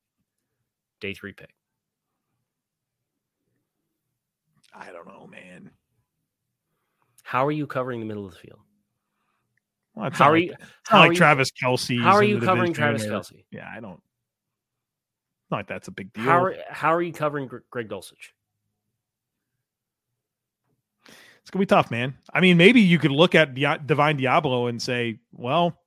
day 0.99 1.13
three 1.13 1.33
pick. 1.33 1.53
I 4.73 4.91
don't 4.91 5.07
know, 5.07 5.27
man. 5.27 5.71
How 7.23 7.45
are 7.45 7.51
you 7.51 7.67
covering 7.67 7.99
the 7.99 8.05
middle 8.05 8.25
of 8.25 8.33
the 8.33 8.39
field? 8.39 8.59
Well, 9.93 10.09
how 10.11 10.29
are 10.29 10.33
like, 10.33 10.43
you? 10.43 10.55
How 10.83 10.99
like 10.99 11.11
are 11.11 11.13
Travis 11.13 11.51
Kelce. 11.51 12.01
How 12.01 12.13
are 12.13 12.23
you 12.23 12.41
covering 12.41 12.73
Travis 12.73 13.05
Kelce? 13.05 13.45
Yeah, 13.51 13.67
I 13.71 13.79
don't 13.79 14.01
not 15.51 15.57
like 15.57 15.67
that's 15.67 15.88
a 15.88 15.91
big 15.91 16.11
deal. 16.13 16.23
How 16.23 16.43
are, 16.43 16.55
how 16.69 16.93
are 16.93 17.01
you 17.01 17.13
covering 17.13 17.49
Greg 17.69 17.89
Dulcich? 17.89 18.31
It's 21.45 21.51
gonna 21.51 21.62
be 21.62 21.67
tough, 21.67 21.91
man. 21.91 22.17
I 22.34 22.41
mean, 22.41 22.58
maybe 22.58 22.81
you 22.81 22.97
could 22.97 23.12
look 23.12 23.36
at 23.36 23.53
Di- 23.53 23.77
Divine 23.86 24.17
Deablo 24.17 24.67
and 24.67 24.81
say, 24.81 25.19
well, 25.31 25.77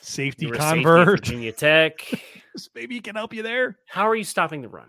safety 0.00 0.48
convert, 0.48 1.26
safety 1.26 1.32
Virginia 1.32 1.52
Tech. 1.52 2.08
maybe 2.76 2.94
he 2.94 3.00
can 3.00 3.16
help 3.16 3.34
you 3.34 3.42
there. 3.42 3.76
How 3.88 4.08
are 4.08 4.14
you 4.14 4.22
stopping 4.22 4.62
the 4.62 4.68
run? 4.68 4.86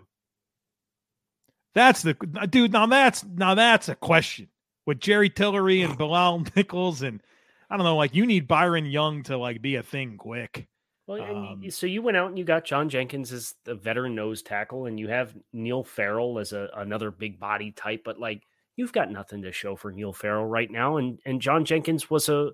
That's 1.74 2.02
the 2.02 2.14
dude. 2.48 2.72
Now 2.72 2.86
that's 2.86 3.24
now 3.24 3.56
that's 3.56 3.88
a 3.88 3.96
question 3.96 4.46
with 4.86 5.00
Jerry 5.00 5.28
Tillery 5.28 5.82
and 5.82 5.98
Bilal 5.98 6.44
Nichols 6.54 7.02
and 7.02 7.20
I 7.68 7.76
don't 7.76 7.84
know. 7.84 7.96
Like 7.96 8.14
you 8.14 8.26
need 8.26 8.46
Byron 8.46 8.86
Young 8.86 9.24
to 9.24 9.36
like 9.36 9.60
be 9.60 9.74
a 9.74 9.82
thing 9.82 10.18
quick. 10.18 10.68
Well, 11.08 11.20
um, 11.20 11.64
so 11.68 11.86
you 11.88 12.00
went 12.00 12.16
out 12.16 12.28
and 12.28 12.38
you 12.38 12.44
got 12.44 12.64
John 12.64 12.88
Jenkins 12.88 13.32
as 13.32 13.54
the 13.64 13.74
veteran 13.74 14.14
nose 14.14 14.42
tackle, 14.42 14.86
and 14.86 14.98
you 14.98 15.08
have 15.08 15.34
Neil 15.52 15.82
Farrell 15.82 16.38
as 16.38 16.52
a, 16.52 16.68
another 16.76 17.10
big 17.10 17.40
body 17.40 17.72
type. 17.72 18.02
But 18.04 18.20
like 18.20 18.44
you've 18.76 18.92
got 18.92 19.10
nothing 19.10 19.42
to 19.42 19.52
show 19.52 19.74
for 19.74 19.90
Neil 19.90 20.12
Farrell 20.12 20.46
right 20.46 20.70
now, 20.70 20.98
and 20.98 21.18
and 21.24 21.40
John 21.40 21.64
Jenkins 21.64 22.08
was 22.08 22.28
a 22.28 22.50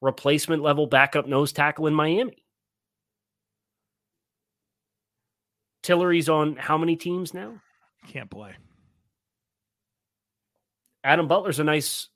replacement 0.00 0.62
level 0.62 0.86
backup 0.86 1.26
nose 1.26 1.52
tackle 1.52 1.86
in 1.86 1.94
Miami. 1.94 2.44
Tillery's 5.82 6.28
on 6.28 6.56
how 6.56 6.78
many 6.78 6.96
teams 6.96 7.34
now? 7.34 7.60
Can't 8.08 8.30
play. 8.30 8.54
Adam 11.02 11.28
Butler's 11.28 11.60
a 11.60 11.64
nice 11.64 12.08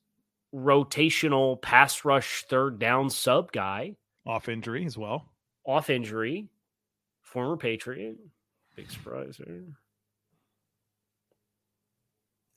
rotational 0.55 1.61
pass 1.61 2.05
rush 2.05 2.45
third 2.49 2.79
down 2.79 3.11
sub 3.11 3.53
guy. 3.53 3.95
Off 4.27 4.49
injury 4.49 4.85
as 4.85 4.97
well. 4.97 5.27
Off 5.67 5.91
injury. 5.91 6.49
Former 7.23 7.57
Patriot. 7.57 8.17
Big 8.75 8.91
surprise 8.91 9.37
here. 9.37 9.65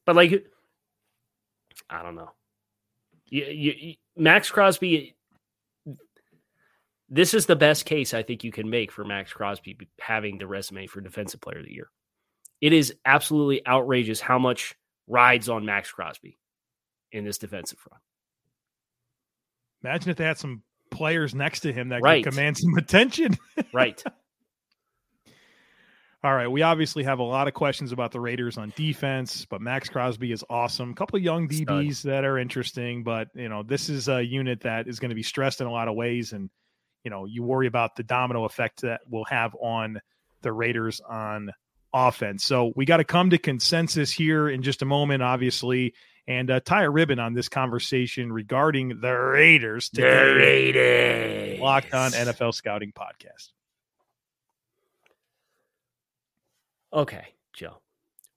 But 0.05 0.15
like 0.15 0.45
I 1.91 2.01
don't 2.01 2.15
know. 2.15 2.31
You, 3.27 3.45
you, 3.45 3.93
Maxx 4.17 4.49
Crosby 4.49 5.15
this 7.13 7.33
is 7.33 7.45
the 7.45 7.57
best 7.57 7.85
case 7.85 8.13
I 8.13 8.23
think 8.23 8.43
you 8.45 8.53
can 8.53 8.69
make 8.69 8.89
for 8.89 9.03
Maxx 9.03 9.33
Crosby 9.33 9.77
having 9.99 10.37
the 10.37 10.47
resume 10.47 10.87
for 10.87 11.01
defensive 11.01 11.41
player 11.41 11.59
of 11.59 11.65
the 11.65 11.73
year. 11.73 11.91
It 12.61 12.71
is 12.71 12.95
absolutely 13.05 13.67
outrageous 13.67 14.21
how 14.21 14.39
much 14.39 14.75
rides 15.07 15.49
on 15.49 15.65
Maxx 15.65 15.91
Crosby 15.91 16.37
in 17.11 17.25
this 17.25 17.37
defensive 17.37 17.79
front. 17.79 18.01
Imagine 19.83 20.11
if 20.11 20.17
they 20.17 20.23
had 20.23 20.37
some 20.37 20.63
players 20.89 21.35
next 21.35 21.61
to 21.61 21.73
him 21.73 21.89
that 21.89 22.01
right. 22.01 22.23
could 22.23 22.31
command 22.31 22.57
some 22.57 22.75
attention. 22.75 23.37
right. 23.73 24.01
All 26.23 26.35
right. 26.35 26.47
We 26.47 26.61
obviously 26.61 27.03
have 27.03 27.17
a 27.17 27.23
lot 27.23 27.47
of 27.47 27.55
questions 27.55 27.91
about 27.91 28.11
the 28.11 28.19
Raiders 28.19 28.57
on 28.57 28.71
defense, 28.75 29.45
but 29.45 29.59
Maxx 29.59 29.89
Crosby 29.89 30.31
is 30.31 30.43
awesome. 30.51 30.91
A 30.91 30.93
couple 30.93 31.17
of 31.17 31.23
young 31.23 31.47
DBs 31.47 31.95
Stud. 31.97 32.11
that 32.11 32.25
are 32.25 32.37
interesting, 32.37 33.03
but 33.03 33.29
you 33.33 33.49
know, 33.49 33.63
this 33.63 33.89
is 33.89 34.07
a 34.07 34.23
unit 34.23 34.61
that 34.61 34.87
is 34.87 34.99
going 34.99 35.09
to 35.09 35.15
be 35.15 35.23
stressed 35.23 35.61
in 35.61 35.67
a 35.67 35.71
lot 35.71 35.87
of 35.87 35.95
ways. 35.95 36.31
And, 36.31 36.51
you 37.03 37.09
know, 37.09 37.25
you 37.25 37.41
worry 37.41 37.65
about 37.65 37.95
the 37.95 38.03
domino 38.03 38.45
effect 38.45 38.81
that 38.81 39.01
will 39.09 39.25
have 39.25 39.55
on 39.59 39.99
the 40.43 40.53
Raiders 40.53 41.01
on 41.01 41.51
offense. 41.91 42.43
So 42.43 42.71
we 42.75 42.85
got 42.85 42.97
to 42.97 43.03
come 43.03 43.31
to 43.31 43.39
consensus 43.39 44.11
here 44.11 44.47
in 44.47 44.61
just 44.61 44.83
a 44.83 44.85
moment, 44.85 45.23
obviously, 45.23 45.95
and 46.27 46.51
uh, 46.51 46.59
tie 46.59 46.83
a 46.83 46.89
ribbon 46.89 47.17
on 47.17 47.33
this 47.33 47.49
conversation 47.49 48.31
regarding 48.31 49.01
the 49.01 49.11
Raiders. 49.11 49.89
Today. 49.89 50.25
The 50.25 50.33
Raiders. 50.35 51.59
Locked 51.59 51.95
on 51.95 52.11
NFL 52.11 52.53
Scouting 52.53 52.93
Podcast. 52.93 53.49
Okay, 56.93 57.27
Joe. 57.53 57.77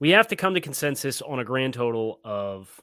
We 0.00 0.10
have 0.10 0.28
to 0.28 0.36
come 0.36 0.54
to 0.54 0.60
consensus 0.60 1.22
on 1.22 1.38
a 1.38 1.44
grand 1.44 1.74
total 1.74 2.20
of 2.24 2.80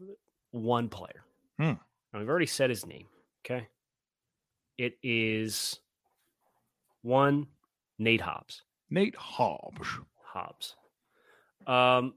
one 0.52 0.90
player. 0.90 1.24
Hmm. 1.58 1.74
Now, 2.14 2.20
we've 2.20 2.30
already 2.30 2.46
said 2.46 2.70
his 2.70 2.86
name. 2.86 3.08
Okay. 3.46 3.68
It 4.78 4.98
is 5.04 5.80
one 7.04 7.48
Nate 8.00 8.22
Hobbs. 8.22 8.64
Nate 8.90 9.16
Hobbs. 9.16 9.88
Hobbs. 10.24 10.76
Um, 11.68 12.16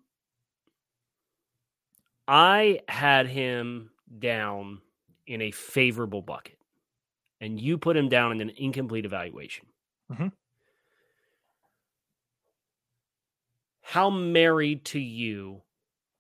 I 2.27 2.81
had 2.88 3.27
him 3.27 3.90
down 4.19 4.81
in 5.27 5.43
a 5.43 5.51
favorable 5.51 6.23
bucket, 6.23 6.59
and 7.40 7.61
you 7.61 7.77
put 7.79 7.97
him 7.97 8.09
down 8.09 8.33
in 8.33 8.40
an 8.40 8.51
incomplete 8.57 9.05
evaluation. 9.05 9.67
Mm-hmm. 10.11 10.29
How 13.87 14.09
married 14.09 14.87
to 14.87 14.99
you 14.99 15.61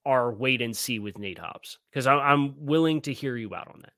are 0.04 0.30
wait 0.30 0.60
and 0.60 0.76
see 0.76 0.98
with 0.98 1.18
Nate 1.18 1.38
Hobbs? 1.38 1.78
Because 1.90 2.06
I'm 2.06 2.54
willing 2.58 3.00
to 3.02 3.12
hear 3.12 3.36
you 3.36 3.54
out 3.54 3.68
on 3.68 3.80
that. 3.80 3.92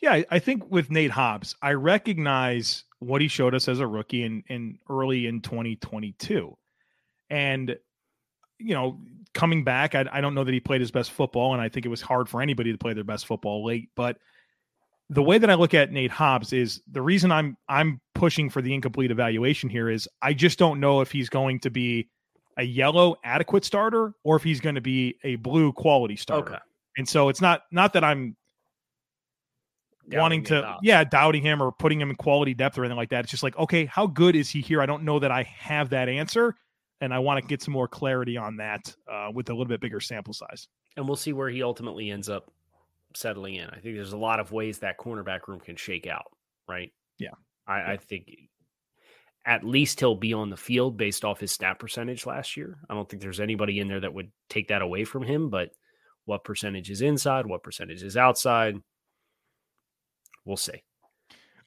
Yeah, 0.00 0.22
I 0.30 0.38
think 0.38 0.70
with 0.70 0.92
Nate 0.92 1.10
Hobbs, 1.10 1.56
I 1.60 1.72
recognize 1.72 2.84
what 3.00 3.20
he 3.20 3.26
showed 3.26 3.56
us 3.56 3.66
as 3.66 3.80
a 3.80 3.86
rookie 3.86 4.22
in, 4.22 4.44
in 4.48 4.78
early 4.88 5.26
in 5.26 5.40
2022. 5.40 6.56
And, 7.28 7.76
you 8.58 8.74
know, 8.74 9.00
coming 9.34 9.64
back, 9.64 9.96
I, 9.96 10.04
I 10.12 10.20
don't 10.20 10.36
know 10.36 10.44
that 10.44 10.54
he 10.54 10.60
played 10.60 10.80
his 10.80 10.92
best 10.92 11.10
football, 11.10 11.52
and 11.52 11.60
I 11.60 11.68
think 11.68 11.86
it 11.86 11.90
was 11.90 12.00
hard 12.00 12.28
for 12.28 12.40
anybody 12.40 12.70
to 12.70 12.78
play 12.78 12.92
their 12.92 13.02
best 13.02 13.26
football 13.26 13.64
late. 13.64 13.88
But 13.96 14.18
the 15.10 15.24
way 15.24 15.38
that 15.38 15.50
I 15.50 15.54
look 15.54 15.74
at 15.74 15.90
Nate 15.90 16.12
Hobbs 16.12 16.52
is 16.52 16.80
the 16.88 17.02
reason 17.02 17.32
I'm 17.32 17.56
I'm 17.68 18.00
pushing 18.14 18.48
for 18.48 18.62
the 18.62 18.72
incomplete 18.74 19.10
evaluation 19.10 19.68
here 19.70 19.90
is 19.90 20.08
I 20.22 20.34
just 20.34 20.58
don't 20.58 20.78
know 20.78 21.00
if 21.00 21.10
he's 21.10 21.28
going 21.28 21.58
to 21.60 21.70
be 21.70 22.08
a 22.58 22.64
yellow 22.64 23.16
adequate 23.24 23.64
starter 23.64 24.12
or 24.24 24.36
if 24.36 24.42
he's 24.42 24.60
going 24.60 24.74
to 24.74 24.80
be 24.80 25.16
a 25.24 25.36
blue 25.36 25.72
quality 25.72 26.16
starter. 26.16 26.54
Okay. 26.54 26.62
And 26.98 27.08
so 27.08 27.28
it's 27.28 27.40
not 27.40 27.62
not 27.70 27.92
that 27.94 28.04
I'm 28.04 28.36
doubting 30.08 30.20
wanting 30.20 30.44
to 30.44 30.76
yeah 30.82 31.04
doubting 31.04 31.42
him 31.42 31.62
or 31.62 31.70
putting 31.72 32.00
him 32.00 32.10
in 32.10 32.16
quality 32.16 32.54
depth 32.54 32.76
or 32.76 32.84
anything 32.84 32.96
like 32.96 33.10
that. 33.10 33.20
It's 33.20 33.30
just 33.30 33.44
like 33.44 33.56
okay, 33.56 33.86
how 33.86 34.06
good 34.06 34.34
is 34.36 34.50
he 34.50 34.60
here? 34.60 34.82
I 34.82 34.86
don't 34.86 35.04
know 35.04 35.18
that 35.20 35.30
I 35.30 35.44
have 35.44 35.90
that 35.90 36.08
answer 36.08 36.56
and 37.00 37.14
I 37.14 37.20
want 37.20 37.40
to 37.40 37.46
get 37.46 37.62
some 37.62 37.72
more 37.72 37.88
clarity 37.88 38.36
on 38.36 38.56
that 38.56 38.94
uh, 39.10 39.30
with 39.32 39.48
a 39.50 39.52
little 39.52 39.66
bit 39.66 39.80
bigger 39.80 40.00
sample 40.00 40.34
size. 40.34 40.68
And 40.96 41.06
we'll 41.06 41.16
see 41.16 41.32
where 41.32 41.48
he 41.48 41.62
ultimately 41.62 42.10
ends 42.10 42.28
up 42.28 42.50
settling 43.14 43.54
in. 43.54 43.68
I 43.70 43.78
think 43.78 43.94
there's 43.94 44.12
a 44.12 44.18
lot 44.18 44.40
of 44.40 44.50
ways 44.50 44.80
that 44.80 44.98
cornerback 44.98 45.46
room 45.46 45.60
can 45.60 45.76
shake 45.76 46.08
out, 46.08 46.26
right? 46.68 46.92
Yeah, 47.18 47.30
I, 47.68 47.78
yeah. 47.78 47.90
I 47.90 47.96
think 47.96 48.30
at 49.46 49.64
least 49.64 50.00
he'll 50.00 50.14
be 50.14 50.34
on 50.34 50.50
the 50.50 50.56
field 50.56 50.96
based 50.96 51.24
off 51.24 51.40
his 51.40 51.52
snap 51.52 51.78
percentage 51.78 52.26
last 52.26 52.56
year. 52.56 52.78
I 52.88 52.94
don't 52.94 53.08
think 53.08 53.22
there's 53.22 53.40
anybody 53.40 53.80
in 53.80 53.88
there 53.88 54.00
that 54.00 54.14
would 54.14 54.30
take 54.48 54.68
that 54.68 54.82
away 54.82 55.04
from 55.04 55.22
him, 55.22 55.48
but 55.48 55.70
what 56.24 56.44
percentage 56.44 56.90
is 56.90 57.00
inside, 57.00 57.46
what 57.46 57.62
percentage 57.62 58.02
is 58.02 58.16
outside, 58.16 58.76
we'll 60.44 60.56
see. 60.56 60.82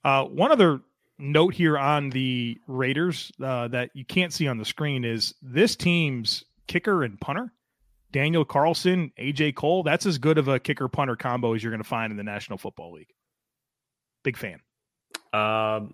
Uh, 0.04 0.26
one 0.26 0.52
other 0.52 0.82
note 1.18 1.54
here 1.54 1.78
on 1.78 2.10
the 2.10 2.58
Raiders 2.68 3.32
uh, 3.44 3.68
that 3.70 3.92
you 3.94 4.06
can't 4.06 4.34
see 4.34 4.48
on 4.48 4.58
the 4.58 4.66
screen 4.66 5.06
is 5.06 5.34
this 5.42 5.76
team's 5.76 6.44
kicker 6.68 7.04
and 7.04 7.20
punter, 7.20 7.54
Daniel 8.12 8.46
Carlson, 8.46 9.12
AJ 9.20 9.56
Cole. 9.56 9.84
That's 9.84 10.06
as 10.06 10.18
good 10.18 10.38
of 10.38 10.48
a 10.48 10.60
kicker 10.60 10.88
punter 10.88 11.16
combo 11.16 11.54
as 11.54 11.64
you're 11.64 11.72
going 11.72 11.84
to 11.84 11.88
find 11.88 12.12
in 12.12 12.18
the 12.18 12.24
National 12.24 12.58
Football 12.58 12.94
League. 12.94 13.10
Big 14.24 14.38
fan. 14.38 14.60
Um, 15.34 15.94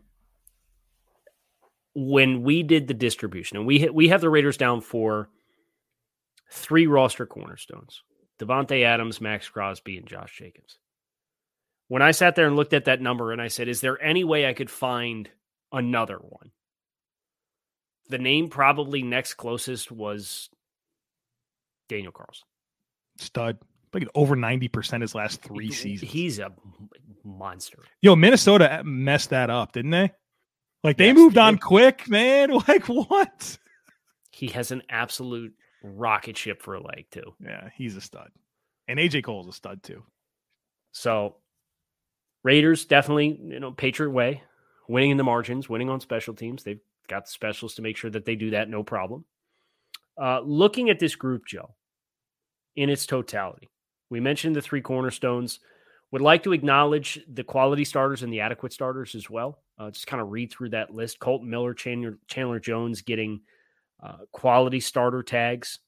when 1.99 2.43
we 2.43 2.63
did 2.63 2.87
the 2.87 2.93
distribution, 2.93 3.57
and 3.57 3.65
we 3.65 3.89
we 3.89 4.09
have 4.09 4.21
the 4.21 4.29
Raiders 4.29 4.57
down 4.57 4.81
for 4.81 5.29
three 6.51 6.87
roster 6.87 7.25
cornerstones: 7.25 8.03
Davante 8.39 8.83
Adams, 8.83 9.19
Maxx 9.19 9.49
Crosby, 9.49 9.97
and 9.97 10.07
Josh 10.07 10.37
Jacobs 10.37 10.77
when 11.87 12.01
I 12.01 12.11
sat 12.11 12.35
there 12.35 12.47
and 12.47 12.55
looked 12.55 12.73
at 12.73 12.85
that 12.85 13.01
number 13.01 13.31
and 13.31 13.41
I 13.41 13.47
said, 13.47 13.67
is 13.67 13.81
there 13.81 14.01
any 14.01 14.23
way 14.23 14.45
I 14.45 14.53
could 14.53 14.69
find 14.69 15.29
another 15.71 16.17
one? 16.17 16.51
The 18.09 18.17
name 18.17 18.49
probably 18.49 19.03
next 19.03 19.35
closest 19.35 19.91
was 19.91 20.49
Daniel 21.89 22.11
Carlson. 22.11 22.47
Stud. 23.17 23.57
Like 23.93 24.07
over 24.15 24.35
90% 24.35 25.01
his 25.01 25.15
last 25.15 25.41
three 25.41 25.71
seasons. 25.71 26.11
He's 26.11 26.39
a 26.39 26.51
monster. 27.23 27.79
Yo, 28.01 28.15
Minnesota 28.15 28.81
messed 28.85 29.29
that 29.29 29.49
up, 29.49 29.71
didn't 29.71 29.91
they? 29.91 30.11
Like 30.87 30.95
they 30.95 31.07
yes, 31.07 31.17
moved 31.17 31.35
they 31.35 31.41
on 31.41 31.57
quick, 31.57 32.09
man. 32.09 32.49
Like 32.67 32.85
what? 32.87 33.57
He 34.31 34.47
has 34.47 34.71
an 34.71 34.83
absolute 34.89 35.53
rocket 35.83 36.37
ship 36.37 36.61
for 36.61 36.75
a 36.75 36.81
leg, 36.81 37.07
too. 37.11 37.33
Yeah, 37.43 37.67
he's 37.75 37.97
a 37.97 38.01
stud. 38.01 38.29
And 38.87 38.97
AJ 38.97 39.25
Cole's 39.25 39.49
a 39.49 39.51
stud, 39.51 39.83
too. 39.83 40.03
So 40.93 41.35
Raiders 42.41 42.85
definitely, 42.85 43.37
you 43.43 43.59
know, 43.59 43.73
Patriot 43.73 44.11
way, 44.11 44.43
winning 44.87 45.11
in 45.11 45.17
the 45.17 45.25
margins, 45.25 45.67
winning 45.67 45.89
on 45.89 45.99
special 45.99 46.33
teams. 46.33 46.63
They've 46.63 46.79
got 47.09 47.25
the 47.25 47.31
specialists 47.31 47.75
to 47.75 47.81
make 47.81 47.97
sure 47.97 48.11
that 48.11 48.23
they 48.23 48.37
do 48.37 48.51
that, 48.51 48.69
no 48.69 48.81
problem. 48.81 49.25
Uh, 50.17 50.39
looking 50.39 50.89
at 50.89 50.99
this 50.99 51.15
group, 51.17 51.45
Joe, 51.45 51.75
in 52.77 52.89
its 52.89 53.05
totality, 53.05 53.69
we 54.09 54.21
mentioned 54.21 54.55
the 54.55 54.61
three 54.61 54.81
cornerstones. 54.81 55.59
Would 56.11 56.21
like 56.21 56.43
to 56.43 56.53
acknowledge 56.53 57.19
the 57.27 57.43
quality 57.43 57.83
starters 57.83 58.23
and 58.23 58.31
the 58.31 58.39
adequate 58.39 58.71
starters 58.71 59.13
as 59.13 59.29
well. 59.29 59.59
Uh, 59.77 59.91
just 59.91 60.07
kind 60.07 60.21
of 60.21 60.31
read 60.31 60.51
through 60.51 60.69
that 60.69 60.93
list. 60.93 61.19
Kolton 61.19 61.49
Miller, 61.49 61.73
Chandler, 61.73 62.17
Chandler 62.27 62.59
Jones 62.59 63.01
getting 63.01 63.41
uh, 64.01 64.19
quality 64.31 64.79
starter 64.79 65.21
tags. 65.21 65.79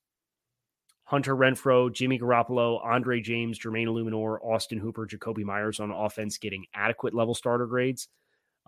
Hunter 1.06 1.36
Renfrow, 1.36 1.92
Jimmy 1.92 2.20
Garoppolo, 2.20 2.86
Andre 2.86 3.20
James, 3.20 3.58
Jermaine 3.58 3.88
Eluemunor, 3.88 4.38
Austin 4.44 4.78
Hooper, 4.78 5.08
Jakobi 5.08 5.44
Meyers 5.44 5.80
on 5.80 5.90
offense 5.90 6.38
getting 6.38 6.66
adequate 6.76 7.16
level 7.16 7.34
starter 7.34 7.66
grades. 7.66 8.10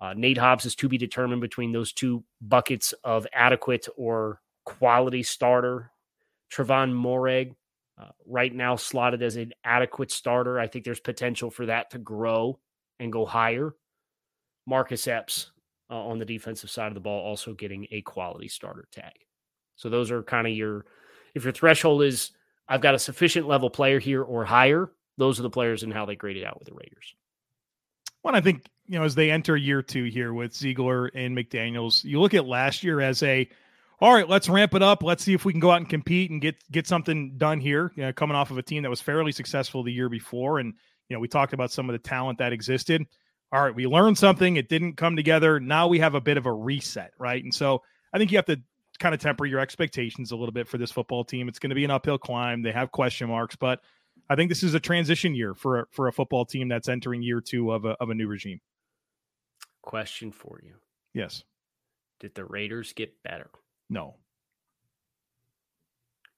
Uh, 0.01 0.15
Nate 0.15 0.39
Hobbs 0.39 0.65
is 0.65 0.73
to 0.77 0.89
be 0.89 0.97
determined 0.97 1.41
between 1.41 1.71
those 1.71 1.93
two 1.93 2.23
buckets 2.41 2.93
of 3.03 3.27
adequate 3.31 3.87
or 3.95 4.41
quality 4.65 5.21
starter. 5.21 5.91
Tre'Von 6.51 6.91
Moehrig, 6.91 7.53
uh, 8.01 8.09
right 8.25 8.53
now 8.53 8.75
slotted 8.75 9.21
as 9.21 9.35
an 9.35 9.53
adequate 9.63 10.11
starter. 10.11 10.59
I 10.59 10.67
think 10.67 10.85
there's 10.85 10.99
potential 10.99 11.51
for 11.51 11.67
that 11.67 11.91
to 11.91 11.99
grow 11.99 12.59
and 12.99 13.11
go 13.11 13.25
higher. 13.25 13.75
Marcus 14.65 15.07
Epps 15.07 15.51
uh, 15.89 15.95
on 15.95 16.19
the 16.19 16.25
defensive 16.25 16.69
side 16.69 16.87
of 16.87 16.93
the 16.93 16.99
ball 16.99 17.23
also 17.25 17.53
getting 17.53 17.87
a 17.91 18.01
quality 18.01 18.47
starter 18.47 18.87
tag. 18.91 19.13
So 19.75 19.89
those 19.89 20.11
are 20.11 20.23
kind 20.23 20.47
of 20.47 20.53
your 20.53 20.85
if 21.35 21.43
your 21.43 21.53
threshold 21.53 22.03
is 22.03 22.31
I've 22.67 22.81
got 22.81 22.95
a 22.95 22.99
sufficient 22.99 23.47
level 23.47 23.69
player 23.69 23.99
here 23.99 24.23
or 24.23 24.45
higher, 24.45 24.91
those 25.17 25.39
are 25.39 25.43
the 25.43 25.49
players 25.49 25.83
and 25.83 25.93
how 25.93 26.05
they 26.05 26.15
graded 26.15 26.43
out 26.43 26.57
with 26.59 26.67
the 26.67 26.73
Raiders. 26.73 27.15
Well, 28.23 28.35
I 28.35 28.41
think 28.41 28.65
you 28.87 28.97
know 28.97 29.05
as 29.05 29.15
they 29.15 29.31
enter 29.31 29.57
year 29.57 29.81
two 29.81 30.05
here 30.05 30.33
with 30.33 30.55
Ziegler 30.55 31.07
and 31.07 31.37
McDaniels, 31.37 32.03
you 32.03 32.19
look 32.19 32.33
at 32.33 32.45
last 32.45 32.83
year 32.83 33.01
as 33.01 33.21
a 33.23 33.49
all 34.01 34.13
right, 34.13 34.27
let's 34.27 34.49
ramp 34.49 34.73
it 34.73 34.81
up. 34.81 35.03
Let's 35.03 35.23
see 35.23 35.33
if 35.33 35.45
we 35.45 35.53
can 35.53 35.59
go 35.59 35.69
out 35.69 35.77
and 35.77 35.87
compete 35.87 36.31
and 36.31 36.41
get 36.41 36.55
get 36.71 36.87
something 36.87 37.37
done 37.37 37.59
here. 37.59 37.91
You 37.95 38.03
know, 38.03 38.13
coming 38.13 38.35
off 38.35 38.49
of 38.49 38.57
a 38.57 38.63
team 38.63 38.81
that 38.81 38.89
was 38.89 38.99
fairly 38.99 39.31
successful 39.31 39.83
the 39.83 39.93
year 39.93 40.09
before, 40.09 40.59
and 40.59 40.73
you 41.07 41.15
know 41.15 41.19
we 41.19 41.27
talked 41.27 41.53
about 41.53 41.71
some 41.71 41.87
of 41.87 41.93
the 41.93 41.99
talent 41.99 42.39
that 42.39 42.51
existed. 42.51 43.05
All 43.51 43.61
right, 43.61 43.75
we 43.75 43.85
learned 43.85 44.17
something. 44.17 44.55
It 44.55 44.69
didn't 44.69 44.97
come 44.97 45.15
together. 45.15 45.59
Now 45.59 45.87
we 45.87 45.99
have 45.99 46.15
a 46.15 46.21
bit 46.21 46.37
of 46.37 46.47
a 46.47 46.53
reset, 46.53 47.11
right? 47.19 47.43
And 47.43 47.53
so 47.53 47.83
I 48.11 48.17
think 48.17 48.31
you 48.31 48.37
have 48.37 48.45
to 48.45 48.59
kind 48.97 49.13
of 49.13 49.21
temper 49.21 49.45
your 49.45 49.59
expectations 49.59 50.31
a 50.31 50.35
little 50.35 50.53
bit 50.53 50.67
for 50.67 50.77
this 50.77 50.91
football 50.91 51.23
team. 51.23 51.47
It's 51.47 51.59
going 51.59 51.69
to 51.69 51.75
be 51.75 51.85
an 51.85 51.91
uphill 51.91 52.17
climb. 52.17 52.63
They 52.63 52.71
have 52.71 52.91
question 52.91 53.27
marks, 53.27 53.55
but 53.55 53.81
I 54.29 54.35
think 54.35 54.49
this 54.49 54.63
is 54.63 54.73
a 54.73 54.79
transition 54.79 55.35
year 55.35 55.53
for 55.53 55.81
a, 55.81 55.85
for 55.91 56.07
a 56.07 56.13
football 56.13 56.45
team 56.45 56.69
that's 56.69 56.87
entering 56.89 57.21
year 57.21 57.41
two 57.41 57.71
of 57.71 57.85
a 57.85 57.89
of 57.99 58.09
a 58.09 58.15
new 58.15 58.27
regime. 58.27 58.61
Question 59.83 60.31
for 60.31 60.59
you: 60.63 60.73
Yes. 61.13 61.43
Did 62.19 62.33
the 62.35 62.45
Raiders 62.45 62.93
get 62.93 63.21
better? 63.23 63.49
No. 63.91 64.15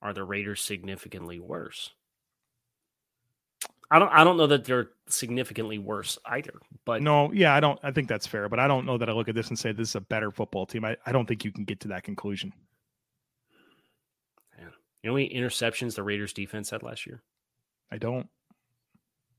Are 0.02 0.12
the 0.12 0.24
Raiders 0.24 0.60
significantly 0.60 1.40
worse? 1.40 1.92
I 3.92 4.00
don't 4.00 4.10
I 4.10 4.24
don't 4.24 4.38
know 4.38 4.48
that 4.48 4.66
they're 4.66 4.90
significantly 5.08 5.78
worse 5.78 6.18
either. 6.26 6.56
But 6.84 7.04
no, 7.04 7.32
yeah, 7.32 7.54
I 7.54 7.60
don't 7.60 7.80
I 7.84 7.92
think 7.92 8.08
that's 8.10 8.26
fair, 8.26 8.50
but 8.50 8.60
I 8.60 8.68
don't 8.68 8.88
know 8.88 8.98
that 8.98 9.08
I 9.08 9.14
look 9.14 9.30
at 9.30 9.36
this 9.36 9.50
and 9.50 9.58
say 9.58 9.72
this 9.72 9.90
is 9.90 9.96
a 9.96 10.02
better 10.02 10.32
football 10.32 10.66
team. 10.66 10.84
I, 10.84 10.98
I 11.06 11.12
don't 11.12 11.28
think 11.28 11.46
you 11.46 11.52
can 11.52 11.64
get 11.64 11.80
to 11.82 11.90
that 11.90 12.04
conclusion. 12.04 12.52
Yeah. 14.58 14.66
You 15.04 15.10
know 15.10 15.12
how 15.12 15.18
many 15.18 15.30
interceptions 15.30 15.94
the 15.94 16.04
Raiders 16.04 16.34
defense 16.34 16.72
had 16.72 16.82
last 16.82 17.06
year? 17.06 17.22
I 17.92 18.00
don't. 18.00 18.28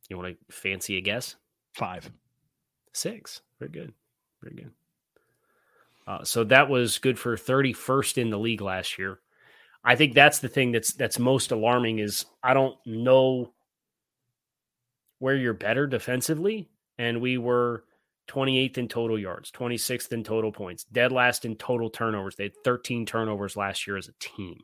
You 0.09 0.17
want 0.17 0.39
to 0.39 0.55
fancy 0.55 0.99
a 0.99 1.01
guess? 1.01 1.35
Five. 1.73 2.13
Six. 2.93 3.43
Very 3.59 3.73
good. 3.73 3.93
Very 4.41 4.55
good. 4.55 4.71
Uh, 6.07 6.23
so 6.23 6.45
that 6.45 6.69
was 6.69 6.99
good 6.99 7.19
for 7.19 7.37
31st 7.37 8.19
in 8.19 8.31
the 8.31 8.39
league 8.39 8.61
last 8.61 8.99
year. 8.99 9.21
I 9.85 9.97
think 9.97 10.15
that's 10.15 10.39
the 10.39 10.49
thing 10.49 10.73
that's 10.73 10.95
that's 10.95 11.19
most 11.19 11.51
alarming 11.53 11.99
is 11.99 12.25
I 12.43 12.55
don't 12.55 12.77
know 12.87 13.53
where 15.19 15.37
you're 15.37 15.55
better 15.55 15.87
defensively, 15.87 16.69
and 16.99 17.21
we 17.21 17.39
were 17.39 17.85
28th 18.29 18.79
in 18.79 18.89
total 18.89 19.19
yards, 19.19 19.51
26th 19.51 20.13
in 20.13 20.25
total 20.25 20.53
points, 20.53 20.85
dead 20.85 21.13
last 21.13 21.45
in 21.45 21.57
total 21.57 21.91
turnovers. 21.91 22.37
They 22.37 22.45
had 22.45 22.65
13 22.65 23.05
turnovers 23.05 23.57
last 23.57 23.87
year 23.87 23.97
as 23.97 24.09
a 24.09 24.15
team. 24.19 24.61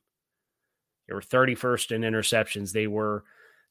They 1.06 1.14
were 1.14 1.20
31st 1.20 1.92
in 1.92 2.02
interceptions. 2.02 2.72
They 2.72 2.86
were 2.86 3.24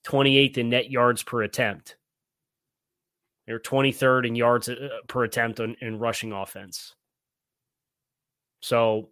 28th 0.05 0.57
in 0.57 0.69
net 0.69 0.91
yards 0.91 1.23
per 1.23 1.41
attempt. 1.41 1.95
They 3.47 3.53
were 3.53 3.59
23rd 3.59 4.27
in 4.27 4.35
yards 4.35 4.69
uh, 4.69 4.89
per 5.07 5.23
attempt 5.23 5.59
in, 5.59 5.75
in 5.81 5.97
rushing 5.97 6.31
offense. 6.31 6.93
So 8.59 9.09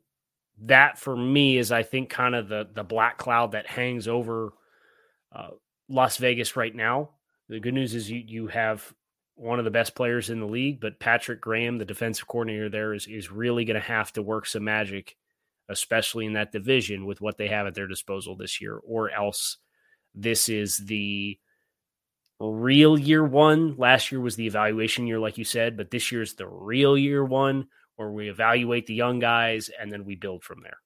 that 0.63 0.97
for 0.97 1.15
me 1.15 1.57
is, 1.57 1.71
I 1.71 1.83
think, 1.83 2.09
kind 2.09 2.35
of 2.35 2.49
the 2.49 2.67
the 2.73 2.83
black 2.83 3.17
cloud 3.17 3.51
that 3.51 3.67
hangs 3.67 4.07
over 4.07 4.53
uh, 5.35 5.49
Las 5.89 6.17
Vegas 6.17 6.55
right 6.55 6.73
now. 6.73 7.11
The 7.49 7.59
good 7.59 7.73
news 7.73 7.93
is 7.93 8.09
you 8.09 8.23
you 8.25 8.47
have 8.47 8.93
one 9.35 9.59
of 9.59 9.65
the 9.65 9.71
best 9.71 9.93
players 9.95 10.29
in 10.29 10.39
the 10.39 10.47
league, 10.47 10.79
but 10.81 10.99
Patrick 10.99 11.39
Graham, 11.39 11.77
the 11.77 11.85
defensive 11.85 12.27
coordinator 12.27 12.69
there, 12.69 12.93
is 12.93 13.07
is 13.07 13.31
really 13.31 13.65
going 13.65 13.79
to 13.79 13.87
have 13.87 14.11
to 14.13 14.23
work 14.23 14.45
some 14.47 14.63
magic, 14.63 15.15
especially 15.69 16.25
in 16.25 16.33
that 16.33 16.51
division 16.51 17.05
with 17.05 17.21
what 17.21 17.37
they 17.37 17.47
have 17.47 17.67
at 17.67 17.75
their 17.75 17.87
disposal 17.87 18.35
this 18.35 18.59
year, 18.59 18.77
or 18.83 19.11
else 19.11 19.57
this 20.15 20.49
is 20.49 20.77
the 20.77 21.37
real 22.39 22.97
year 22.97 23.23
one. 23.23 23.75
Last 23.77 24.11
year 24.11 24.19
was 24.19 24.35
the 24.35 24.47
evaluation 24.47 25.07
year, 25.07 25.19
like 25.19 25.37
you 25.37 25.43
said, 25.45 25.77
but 25.77 25.91
this 25.91 26.11
year's 26.11 26.33
the 26.33 26.47
real 26.47 26.97
year 26.97 27.23
one 27.23 27.67
where 27.97 28.09
we 28.09 28.29
evaluate 28.29 28.87
the 28.87 28.93
young 28.93 29.19
guys 29.19 29.69
and 29.79 29.91
then 29.91 30.05
we 30.05 30.15
build 30.15 30.43
from 30.43 30.61
there. 30.63 30.77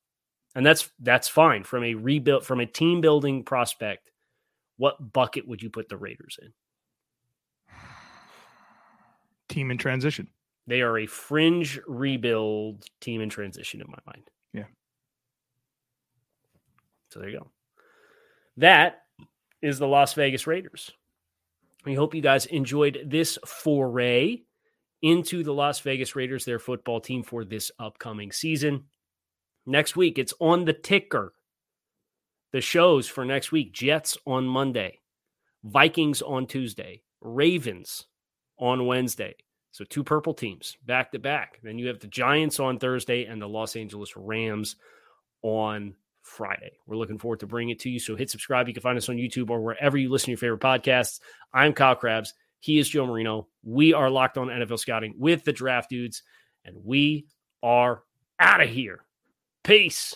And 0.56 0.65
that's 0.65 0.89
that's 1.00 1.28
fine 1.28 1.63
from 1.63 1.84
a 1.84 1.93
rebuild 1.93 2.45
from 2.45 2.60
a 2.60 2.65
team 2.65 3.00
building 3.00 3.43
prospect. 3.43 4.12
What 4.78 5.13
bucket 5.13 5.47
would 5.47 5.62
you 5.62 5.69
put 5.69 5.88
the 5.88 5.97
Raiders 5.97 6.39
in? 6.41 6.52
Team 9.47 9.71
in 9.71 9.78
transition. 9.78 10.28
They 10.67 10.82
are 10.82 10.97
a 10.97 11.06
fringe 11.06 11.80
rebuild 11.88 12.86
team 13.00 13.21
in 13.21 13.30
transition 13.30 13.82
in 13.82 13.88
my 13.89 14.00
mind. 14.06 14.30
Yeah. 14.54 14.65
So 17.10 17.19
there 17.19 17.30
you 17.30 17.39
go. 17.39 17.52
That 18.58 19.04
is 19.62 19.80
the 19.80 19.88
Las 19.88 20.13
Vegas 20.13 20.47
Raiders. 20.47 20.91
We 21.86 21.95
hope 21.95 22.13
you 22.13 22.21
guys 22.21 22.45
enjoyed 22.45 23.00
this 23.06 23.38
foray 23.45 24.41
into 25.01 25.43
the 25.43 25.53
Las 25.53 25.79
Vegas 25.79 26.15
Raiders, 26.15 26.45
their 26.45 26.59
football 26.59 27.01
team 27.01 27.23
for 27.23 27.43
this 27.43 27.71
upcoming 27.79 28.31
season. 28.31 28.85
Next 29.65 29.95
week, 29.95 30.17
it's 30.17 30.33
on 30.39 30.65
the 30.65 30.73
ticker. 30.73 31.33
The 32.51 32.61
shows 32.61 33.07
for 33.07 33.23
next 33.23 33.51
week 33.51 33.73
Jets 33.73 34.17
on 34.25 34.45
Monday, 34.45 34.99
Vikings 35.63 36.21
on 36.21 36.47
Tuesday, 36.47 37.03
Ravens 37.21 38.07
on 38.57 38.85
Wednesday. 38.85 39.35
So 39.71 39.85
two 39.85 40.03
purple 40.03 40.33
teams 40.33 40.77
back 40.85 41.13
to 41.13 41.19
back. 41.19 41.59
Then 41.63 41.79
you 41.79 41.87
have 41.87 41.99
the 41.99 42.07
Giants 42.07 42.59
on 42.59 42.77
Thursday 42.77 43.23
and 43.25 43.41
the 43.41 43.47
Los 43.47 43.77
Angeles 43.77 44.17
Rams 44.17 44.75
on 45.43 45.95
Friday. 46.21 46.73
We're 46.85 46.97
looking 46.97 47.17
forward 47.17 47.39
to 47.39 47.47
bringing 47.47 47.71
it 47.71 47.79
to 47.81 47.89
you. 47.89 47.99
So 47.99 48.15
hit 48.15 48.29
subscribe. 48.29 48.67
You 48.67 48.73
can 48.73 48.83
find 48.83 48.97
us 48.97 49.07
on 49.07 49.15
YouTube 49.15 49.49
or 49.49 49.61
wherever 49.61 49.97
you 49.97 50.09
listen 50.09 50.25
to 50.25 50.31
your 50.31 50.37
favorite 50.37 50.59
podcasts. 50.59 51.21
I'm 51.53 51.73
Kyle 51.73 51.95
Crabbs. 51.95 52.33
He 52.62 52.80
is 52.80 52.88
Joe 52.88 53.08
Marino. 53.08 53.47
We 53.63 53.93
are 53.93 54.10
locked 54.10 54.38
on 54.38 54.47
NFL 54.47 54.80
scouting 54.80 55.15
with 55.17 55.43
the 55.43 55.52
draft 55.52 55.89
dudes, 55.89 56.24
and 56.63 56.78
we 56.86 57.26
are 57.62 58.04
out 58.39 58.62
of 58.62 58.69
here. 58.69 59.04
Peace. 59.63 60.15